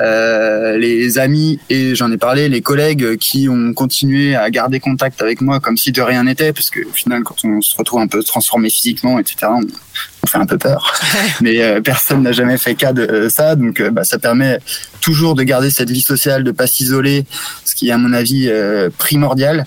euh, 0.00 0.78
les 0.78 1.18
amis 1.18 1.60
et 1.68 1.94
j'en 1.94 2.10
ai 2.10 2.16
parlé, 2.16 2.48
les 2.48 2.62
collègues 2.62 3.16
qui 3.18 3.48
ont 3.50 3.74
continué 3.74 4.34
à 4.34 4.48
garder 4.48 4.80
contact 4.80 5.20
avec 5.20 5.42
moi 5.42 5.60
comme 5.60 5.76
si 5.76 5.92
de 5.92 6.00
rien 6.00 6.24
n'était, 6.24 6.54
parce 6.54 6.70
que 6.70 6.80
au 6.80 6.92
final 6.92 7.24
quand 7.24 7.44
on 7.44 7.60
se 7.60 7.76
retrouve 7.76 8.00
un 8.00 8.06
peu 8.06 8.22
transformé 8.22 8.70
physiquement, 8.70 9.18
etc. 9.18 9.36
On, 9.50 9.60
on 9.60 10.26
fait 10.26 10.38
un 10.38 10.46
peu 10.46 10.56
peur, 10.56 10.94
mais 11.42 11.60
euh, 11.60 11.82
personne 11.82 12.22
n'a 12.22 12.32
jamais 12.32 12.56
fait 12.56 12.74
cas 12.74 12.94
de 12.94 13.28
ça, 13.28 13.54
donc 13.54 13.82
bah, 13.82 14.04
ça 14.04 14.18
permet 14.18 14.58
toujours 15.02 15.34
de 15.34 15.42
garder 15.42 15.70
cette 15.70 15.90
vie 15.90 16.00
sociale, 16.00 16.42
de 16.42 16.52
pas 16.52 16.66
s'isoler, 16.66 17.26
ce 17.66 17.74
qui 17.74 17.88
est 17.88 17.92
à 17.92 17.98
mon 17.98 18.14
avis 18.14 18.48
euh, 18.48 18.88
primordial. 18.96 19.66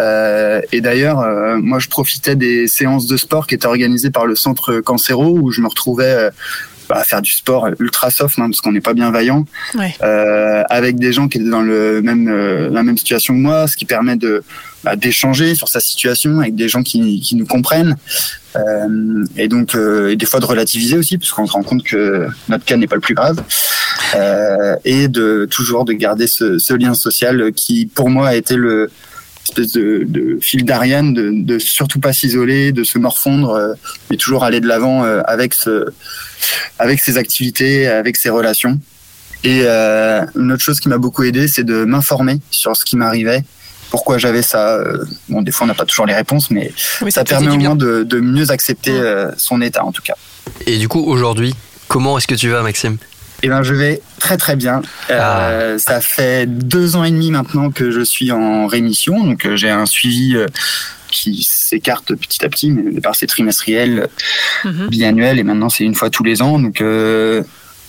Euh, 0.00 0.60
et 0.72 0.80
d'ailleurs, 0.80 1.20
euh, 1.20 1.58
moi, 1.60 1.78
je 1.78 1.88
profitais 1.88 2.34
des 2.36 2.66
séances 2.68 3.06
de 3.06 3.16
sport 3.16 3.46
qui 3.46 3.54
étaient 3.54 3.66
organisées 3.66 4.10
par 4.10 4.26
le 4.26 4.34
centre 4.34 4.80
Cancéro, 4.80 5.38
où 5.38 5.50
je 5.52 5.60
me 5.60 5.68
retrouvais 5.68 6.04
euh, 6.12 6.30
bah, 6.88 6.96
à 6.98 7.04
faire 7.04 7.20
du 7.22 7.30
sport 7.30 7.68
ultra 7.78 8.10
soft, 8.10 8.38
hein, 8.38 8.48
parce 8.48 8.60
qu'on 8.60 8.72
n'est 8.72 8.80
pas 8.80 8.94
bien 8.94 9.10
vaillant, 9.10 9.44
Ouais. 9.74 9.94
euh, 10.02 10.62
avec 10.70 10.96
des 10.96 11.12
gens 11.12 11.28
qui 11.28 11.38
étaient 11.38 11.50
dans 11.50 11.60
le 11.62 12.00
même, 12.02 12.28
euh, 12.28 12.70
la 12.70 12.82
même 12.82 12.96
situation 12.96 13.34
que 13.34 13.40
moi, 13.40 13.68
ce 13.68 13.76
qui 13.76 13.84
permet 13.84 14.16
de 14.16 14.42
bah, 14.82 14.96
d'échanger 14.96 15.54
sur 15.54 15.68
sa 15.68 15.78
situation 15.80 16.40
avec 16.40 16.54
des 16.54 16.68
gens 16.68 16.82
qui, 16.82 17.20
qui 17.20 17.36
nous 17.36 17.46
comprennent. 17.46 17.96
Euh, 18.56 19.24
et 19.36 19.46
donc, 19.46 19.76
et 19.76 20.16
des 20.16 20.26
fois 20.26 20.40
de 20.40 20.46
relativiser 20.46 20.96
aussi, 20.96 21.18
parce 21.18 21.30
qu'on 21.32 21.46
se 21.46 21.52
rend 21.52 21.62
compte 21.62 21.84
que 21.84 22.26
notre 22.48 22.64
cas 22.64 22.76
n'est 22.78 22.86
pas 22.88 22.94
le 22.96 23.02
plus 23.02 23.14
grave, 23.14 23.40
et 24.84 25.08
de 25.08 25.46
toujours 25.50 25.84
de 25.84 25.92
garder 25.92 26.26
ce, 26.26 26.58
ce 26.58 26.72
lien 26.74 26.94
social 26.94 27.52
qui, 27.52 27.86
pour 27.86 28.08
moi, 28.08 28.28
a 28.28 28.34
été 28.34 28.56
le 28.56 28.90
espèce 29.44 29.72
de, 29.72 30.04
de 30.06 30.38
fil 30.40 30.64
d'Ariane, 30.64 31.12
de, 31.14 31.30
de 31.32 31.58
surtout 31.58 31.98
pas 32.00 32.12
s'isoler, 32.12 32.72
de 32.72 32.84
se 32.84 32.98
morfondre, 32.98 33.50
euh, 33.50 33.74
mais 34.10 34.16
toujours 34.16 34.44
aller 34.44 34.60
de 34.60 34.66
l'avant 34.68 35.04
euh, 35.04 35.20
avec 35.26 35.54
ce, 35.54 35.86
avec 36.78 37.00
ses 37.00 37.16
activités, 37.16 37.86
avec 37.86 38.16
ses 38.16 38.28
relations. 38.30 38.78
Et 39.42 39.62
euh, 39.64 40.24
une 40.36 40.52
autre 40.52 40.62
chose 40.62 40.80
qui 40.80 40.88
m'a 40.88 40.98
beaucoup 40.98 41.22
aidé, 41.24 41.48
c'est 41.48 41.64
de 41.64 41.84
m'informer 41.84 42.38
sur 42.50 42.76
ce 42.76 42.84
qui 42.84 42.96
m'arrivait, 42.96 43.42
pourquoi 43.90 44.18
j'avais 44.18 44.42
ça. 44.42 44.74
euh, 44.76 45.04
Bon, 45.28 45.42
des 45.42 45.50
fois, 45.50 45.64
on 45.64 45.68
n'a 45.68 45.74
pas 45.74 45.86
toujours 45.86 46.06
les 46.06 46.14
réponses, 46.14 46.50
mais 46.50 46.70
Oui, 47.00 47.10
ça 47.10 47.22
faisait 47.24 47.34
permet 47.36 47.48
au 47.54 47.56
bien. 47.56 47.68
moins 47.70 47.76
de, 47.76 48.02
de 48.04 48.20
mieux 48.20 48.50
accepter 48.50 48.92
euh, 48.92 49.30
son 49.36 49.60
état, 49.62 49.84
en 49.84 49.92
tout 49.92 50.02
cas. 50.02 50.14
Et 50.66 50.76
du 50.78 50.86
coup, 50.88 51.02
aujourd'hui, 51.04 51.54
comment 51.88 52.18
est-ce 52.18 52.26
que 52.28 52.34
tu 52.34 52.50
vas, 52.50 52.62
Maxime? 52.62 52.98
Eh 53.42 53.48
ben, 53.48 53.62
je 53.62 53.74
vais 53.74 54.02
très 54.18 54.36
très 54.36 54.54
bien. 54.56 54.82
Euh, 55.10 55.78
Ça 55.78 56.00
fait 56.00 56.46
deux 56.46 56.96
ans 56.96 57.04
et 57.04 57.10
demi 57.10 57.30
maintenant 57.30 57.70
que 57.70 57.90
je 57.90 58.00
suis 58.02 58.32
en 58.32 58.66
rémission, 58.66 59.24
donc 59.24 59.46
euh, 59.46 59.56
j'ai 59.56 59.70
un 59.70 59.86
suivi 59.86 60.36
euh, 60.36 60.46
qui 61.10 61.42
s'écarte 61.42 62.14
petit 62.14 62.44
à 62.44 62.48
petit, 62.48 62.70
mais 62.70 62.88
au 62.90 62.92
départ 62.92 63.14
c'est 63.14 63.26
trimestriel, 63.26 64.08
Mhm. 64.64 64.88
biannuel, 64.88 65.38
et 65.38 65.42
maintenant 65.42 65.70
c'est 65.70 65.84
une 65.84 65.94
fois 65.94 66.10
tous 66.10 66.22
les 66.22 66.42
ans. 66.42 66.58
Donc 66.58 66.80
euh, 66.82 67.42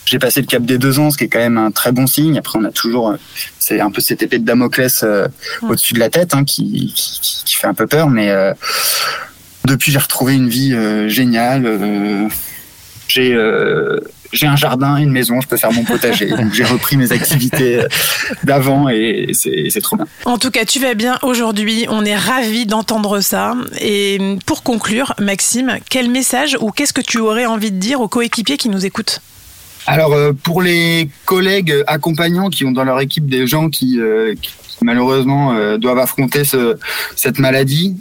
j'ai 0.05 0.19
passé 0.19 0.39
le 0.41 0.47
cap 0.47 0.63
des 0.63 0.77
deux 0.77 0.99
ans, 0.99 1.11
ce 1.11 1.17
qui 1.17 1.25
est 1.25 1.29
quand 1.29 1.39
même 1.39 1.57
un 1.57 1.71
très 1.71 1.91
bon 1.91 2.07
signe. 2.07 2.37
Après, 2.37 2.57
on 2.57 2.63
a 2.63 2.71
toujours, 2.71 3.13
c'est 3.59 3.79
un 3.81 3.91
peu 3.91 4.01
cette 4.01 4.23
épée 4.23 4.39
de 4.39 4.45
Damoclès 4.45 5.03
euh, 5.03 5.27
au-dessus 5.63 5.93
de 5.93 5.99
la 5.99 6.09
tête 6.09 6.33
hein, 6.33 6.43
qui, 6.45 6.93
qui, 6.95 7.19
qui 7.45 7.55
fait 7.55 7.67
un 7.67 7.73
peu 7.73 7.87
peur, 7.87 8.09
mais 8.09 8.29
euh, 8.29 8.53
depuis 9.65 9.91
j'ai 9.91 9.99
retrouvé 9.99 10.33
une 10.35 10.49
vie 10.49 10.73
euh, 10.73 11.07
géniale. 11.09 11.65
euh, 11.65 12.27
j'ai 13.07 13.33
euh, 13.35 13.99
j'ai 14.33 14.47
un 14.47 14.55
jardin, 14.55 14.97
une 14.97 15.11
maison, 15.11 15.41
je 15.41 15.47
peux 15.47 15.57
faire 15.57 15.71
mon 15.71 15.83
potager. 15.83 16.27
Donc 16.37 16.53
j'ai 16.53 16.63
repris 16.63 16.97
mes 16.97 17.11
activités 17.11 17.79
d'avant 18.43 18.89
et 18.89 19.29
c'est 19.33 19.65
c'est 19.69 19.81
trop 19.81 19.95
bien. 19.95 20.07
En 20.25 20.37
tout 20.37 20.51
cas, 20.51 20.65
tu 20.65 20.79
vas 20.79 20.93
bien 20.93 21.17
aujourd'hui. 21.21 21.85
On 21.89 22.05
est 22.05 22.15
ravis 22.15 22.65
d'entendre 22.65 23.19
ça. 23.19 23.55
Et 23.79 24.37
pour 24.45 24.63
conclure, 24.63 25.13
Maxime, 25.19 25.77
quel 25.89 26.09
message 26.09 26.57
ou 26.61 26.71
qu'est-ce 26.71 26.93
que 26.93 27.01
tu 27.01 27.19
aurais 27.19 27.45
envie 27.45 27.71
de 27.71 27.77
dire 27.77 28.01
aux 28.01 28.07
coéquipiers 28.07 28.57
qui 28.57 28.69
nous 28.69 28.85
écoutent? 28.85 29.21
Alors 29.87 30.13
euh, 30.13 30.31
pour 30.33 30.61
les 30.61 31.09
collègues 31.25 31.73
accompagnants 31.87 32.49
qui 32.49 32.65
ont 32.65 32.71
dans 32.71 32.83
leur 32.83 32.99
équipe 33.01 33.27
des 33.27 33.47
gens 33.47 33.69
qui, 33.69 33.99
euh, 33.99 34.35
qui 34.41 34.51
malheureusement 34.83 35.53
euh, 35.53 35.77
doivent 35.77 35.99
affronter 35.99 36.43
ce, 36.43 36.75
cette 37.15 37.37
maladie, 37.39 37.95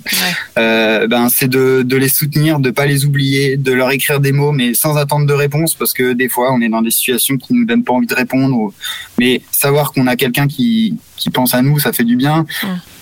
euh, 0.59 1.07
ben 1.07 1.29
c'est 1.29 1.49
de, 1.49 1.83
de 1.83 1.97
les 1.97 2.09
soutenir, 2.09 2.59
de 2.59 2.71
pas 2.71 2.87
les 2.87 3.05
oublier, 3.05 3.57
de 3.57 3.73
leur 3.73 3.91
écrire 3.91 4.21
des 4.21 4.33
mots 4.33 4.53
mais 4.53 4.75
sans 4.75 4.97
attendre 4.97 5.27
de 5.27 5.33
réponse 5.33 5.75
parce 5.75 5.93
que 5.93 6.13
des 6.13 6.29
fois 6.29 6.53
on 6.53 6.61
est 6.61 6.69
dans 6.69 6.83
des 6.83 6.91
situations 6.91 7.37
qui 7.37 7.53
nous 7.55 7.65
donnent 7.67 7.85
pas 7.85 7.93
envie 7.93 8.07
de 8.07 8.15
répondre. 8.15 8.55
ou- 8.57 8.73
Mais 9.19 9.43
savoir 9.53 9.93
qu'on 9.93 10.07
a 10.07 10.17
quelqu'un 10.17 10.47
qui, 10.49 10.97
qui 11.17 11.31
pense 11.31 11.55
à 11.55 11.63
nous, 11.63 11.79
ça 11.79 11.93
fait 11.93 12.05
du 12.05 12.17
bien. 12.17 12.47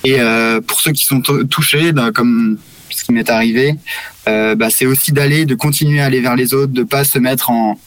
Et 0.04 0.16
euh, 0.20 0.60
pour 0.60 0.80
ceux 0.80 0.92
qui 0.92 1.04
sont 1.04 1.20
tou- 1.20 1.44
touchés, 1.44 1.92
ben, 1.92 2.12
comme 2.12 2.58
ce 2.90 3.04
qui 3.04 3.12
m'est 3.12 3.30
arrivé, 3.30 3.74
euh, 4.28 4.54
bah, 4.54 4.68
c'est 4.70 4.86
aussi 4.86 5.12
d'aller, 5.12 5.44
de 5.44 5.54
continuer 5.54 6.00
à 6.00 6.06
aller 6.06 6.20
vers 6.20 6.34
les 6.36 6.54
autres, 6.54 6.72
de 6.72 6.82
pas 6.82 7.04
se 7.04 7.18
mettre 7.18 7.50
en, 7.50 7.78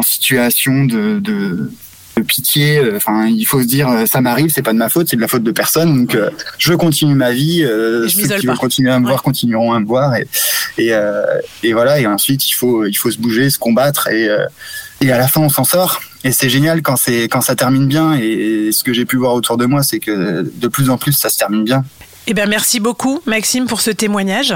en 0.00 0.02
situation 0.02 0.84
de, 0.84 1.20
de, 1.20 1.70
de 2.16 2.22
pitié. 2.22 2.80
Enfin, 2.96 3.26
il 3.26 3.44
faut 3.44 3.60
se 3.60 3.66
dire, 3.66 3.88
euh, 3.88 4.06
ça 4.06 4.20
m'arrive, 4.20 4.50
c'est 4.50 4.62
pas 4.62 4.72
de 4.72 4.78
ma 4.78 4.88
faute, 4.88 5.08
c'est 5.08 5.16
de 5.16 5.20
la 5.20 5.28
faute 5.28 5.42
de 5.42 5.52
personne. 5.52 5.90
Donc, 6.00 6.14
euh, 6.14 6.30
je 6.58 6.74
continue 6.74 7.14
ma 7.14 7.32
vie. 7.32 7.62
Euh, 7.62 8.06
Et 8.06 8.10
ceux 8.10 8.36
qui 8.38 8.46
veulent 8.46 8.56
continuer 8.56 8.90
à 8.90 8.98
me 8.98 9.06
voir 9.06 9.22
continueront 9.22 9.72
à 9.72 9.80
me 9.80 9.86
voir. 9.86 10.14
Et, 10.16 10.26
et, 10.78 10.92
euh, 10.92 11.22
et 11.62 11.72
voilà. 11.72 12.00
Et 12.00 12.06
ensuite, 12.06 12.48
il 12.50 12.54
faut, 12.54 12.84
il 12.84 12.94
faut 12.94 13.10
se 13.10 13.18
bouger, 13.18 13.50
se 13.50 13.58
combattre. 13.58 14.08
Et, 14.08 14.28
et 15.00 15.12
à 15.12 15.18
la 15.18 15.28
fin, 15.28 15.40
on 15.40 15.48
s'en 15.48 15.64
sort. 15.64 16.00
Et 16.24 16.32
c'est 16.32 16.50
génial 16.50 16.82
quand 16.82 16.96
c'est 16.96 17.28
quand 17.28 17.40
ça 17.40 17.54
termine 17.54 17.86
bien. 17.86 18.14
Et 18.14 18.70
ce 18.72 18.82
que 18.84 18.92
j'ai 18.92 19.06
pu 19.06 19.16
voir 19.16 19.34
autour 19.34 19.56
de 19.56 19.66
moi, 19.66 19.82
c'est 19.82 20.00
que 20.00 20.42
de 20.64 20.68
plus 20.68 20.90
en 20.90 20.98
plus, 20.98 21.12
ça 21.12 21.28
se 21.28 21.38
termine 21.38 21.64
bien. 21.64 21.84
Eh 22.26 22.34
bien, 22.34 22.46
merci 22.46 22.80
beaucoup, 22.80 23.20
Maxime, 23.26 23.66
pour 23.66 23.80
ce 23.80 23.90
témoignage. 23.90 24.54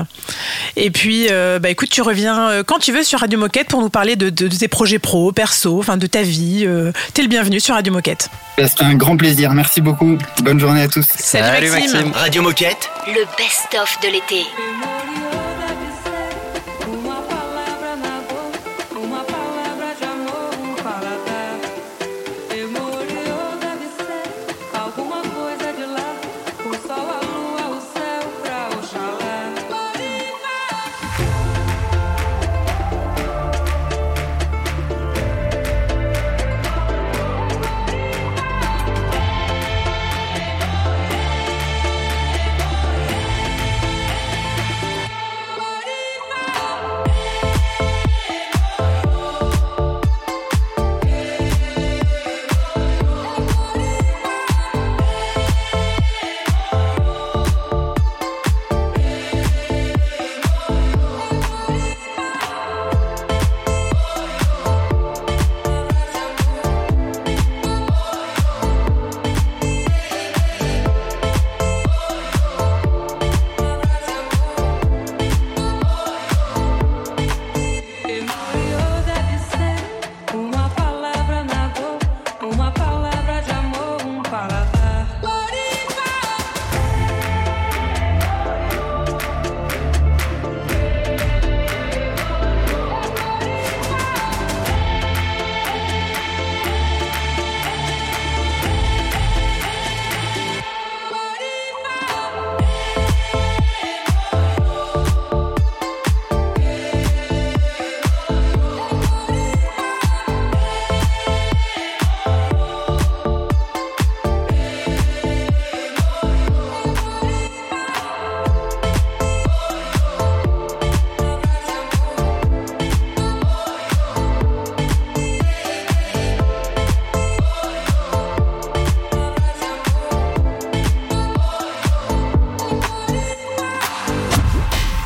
Et 0.77 0.91
puis, 0.91 1.27
euh, 1.31 1.59
bah, 1.59 1.71
écoute, 1.71 1.89
tu 1.91 2.03
reviens 2.03 2.49
euh, 2.51 2.63
quand 2.63 2.79
tu 2.79 2.93
veux 2.93 3.03
sur 3.03 3.21
Radio 3.21 3.39
Moquette 3.39 3.69
pour 3.69 3.81
nous 3.81 3.89
parler 3.89 4.17
de, 4.17 4.31
de- 4.31 4.49
de 4.49 4.57
tes 4.57 4.69
projets 4.69 4.99
pro, 4.99 5.33
perso, 5.33 5.79
enfin 5.79 5.97
de 5.97 6.07
ta 6.07 6.23
vie. 6.23 6.65
Euh, 6.67 6.93
T'es 7.15 7.23
le 7.23 7.29
bienvenu 7.29 7.59
sur 7.61 7.75
Radio 7.75 7.93
Moquette. 7.93 8.29
C'était 8.59 8.85
un 8.85 8.95
grand 8.95 9.17
plaisir. 9.17 9.53
Merci 9.55 9.81
beaucoup. 9.81 10.17
Bonne 10.43 10.61
journée 10.61 10.83
à 10.83 10.89
tous. 10.89 11.07
Salut, 11.17 11.71
Maxime. 11.71 12.13
Radio 12.15 12.43
Moquette, 12.43 12.89
Le 13.09 13.25
best-of 13.37 13.99
de 14.03 14.09
l'été. 14.09 14.45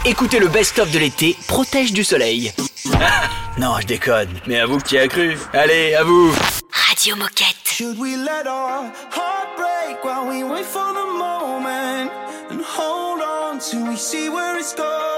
Écoutez 0.08 0.38
le 0.38 0.48
best-of 0.48 0.90
de 0.90 0.98
l'été, 0.98 1.36
protège 1.46 1.92
du 1.92 2.02
soleil. 2.02 2.50
Non, 3.58 3.74
je 3.80 3.86
déconne, 3.86 4.30
mais 4.46 4.58
avoue 4.58 4.78
que 4.78 4.88
tu 4.88 4.96
as 4.96 5.06
cru. 5.08 5.36
Allez, 5.52 5.94
à 5.94 6.02
vous. 6.02 6.32
Radio 6.70 7.14
Moquette. 7.16 7.56
Should 7.64 7.98
we 7.98 8.16
let 8.16 8.46
our 8.46 8.90
heart 9.10 9.48
break 9.56 10.02
while 10.04 10.26
we 10.26 10.44
wait 10.44 10.64
for 10.64 10.94
the 10.94 11.12
moment 11.12 12.10
and 12.50 12.60
hold 12.62 13.20
on 13.20 13.58
till 13.58 13.86
we 13.86 13.96
see 13.96 14.30
where 14.30 14.56
it's 14.56 14.74
going? 14.74 15.17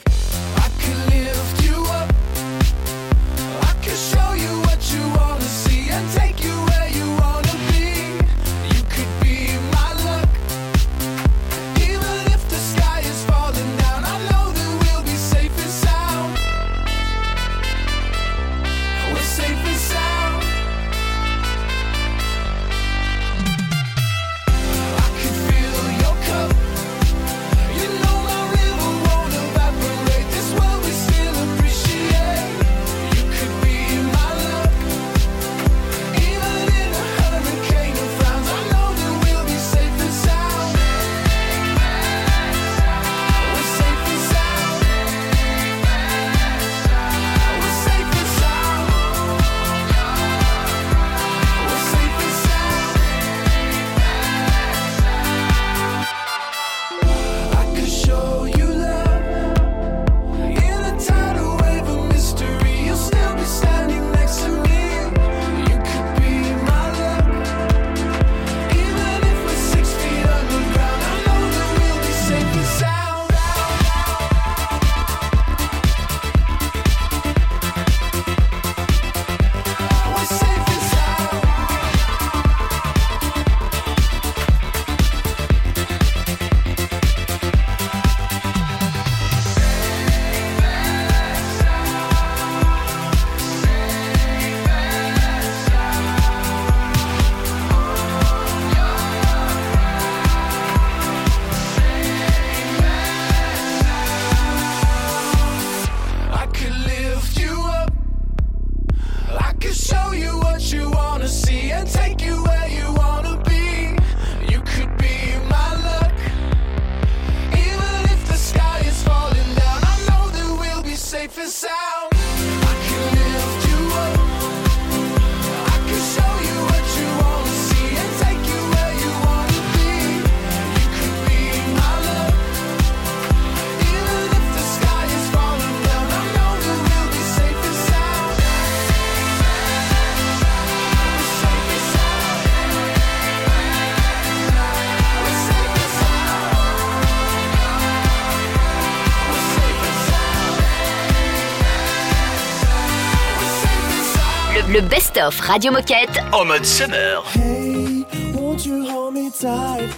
Best-of 154.91 155.39
Radio 155.47 155.71
Moquette. 155.71 156.21
En 156.33 156.47
mode 156.47 156.65
summer. 156.65 157.21
Hey, 157.23 158.03
won't 158.33 158.65
you 158.65 158.85
hold 158.89 159.13
me 159.13 159.31
tight? 159.31 159.89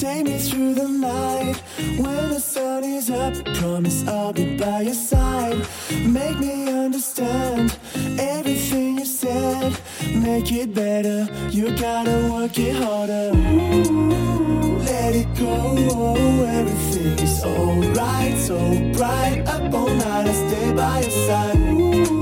Take 0.00 0.24
me 0.24 0.38
through 0.38 0.72
the 0.74 0.88
night. 0.88 1.62
When 1.98 2.30
the 2.30 2.40
sun 2.40 2.82
is 2.82 3.10
up, 3.10 3.34
promise 3.56 4.08
I'll 4.08 4.32
be 4.32 4.56
by 4.56 4.84
your 4.84 4.94
side. 4.94 5.58
Make 6.06 6.38
me 6.40 6.66
understand 6.72 7.76
everything 8.18 8.98
you 8.98 9.04
said. 9.04 9.76
Make 10.14 10.50
it 10.50 10.72
better. 10.72 11.28
You 11.50 11.76
gotta 11.76 12.30
work 12.32 12.58
it 12.58 12.74
harder. 12.82 13.32
Let 14.88 15.14
it 15.14 15.28
go. 15.36 15.76
Everything 16.46 17.18
is 17.18 17.44
alright. 17.44 18.38
So 18.38 18.56
bright 18.96 19.42
up 19.46 19.74
all 19.74 19.90
night. 19.90 20.26
I 20.26 20.32
stay 20.32 20.72
by 20.72 21.00
your 21.00 21.10
side. 21.10 21.58
Let 21.58 22.17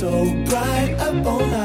So 0.00 0.32
bright 0.46 0.94
up 0.98 1.26
all 1.26 1.40
night. 1.40 1.59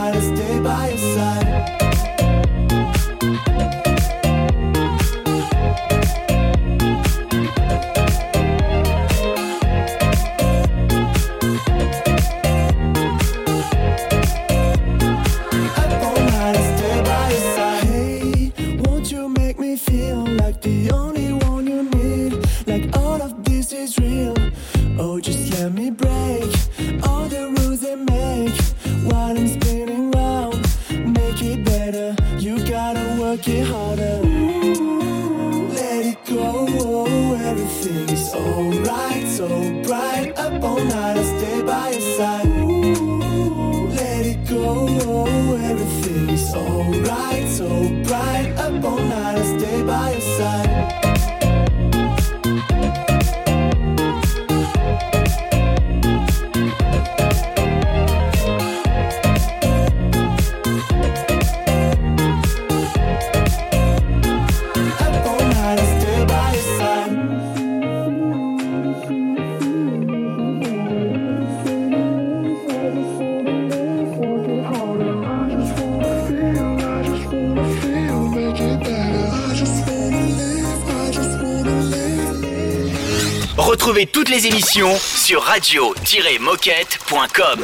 radio-moquette.com. 85.56 87.64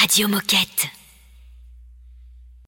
Radio 0.00 0.28
Moquette. 0.28 0.87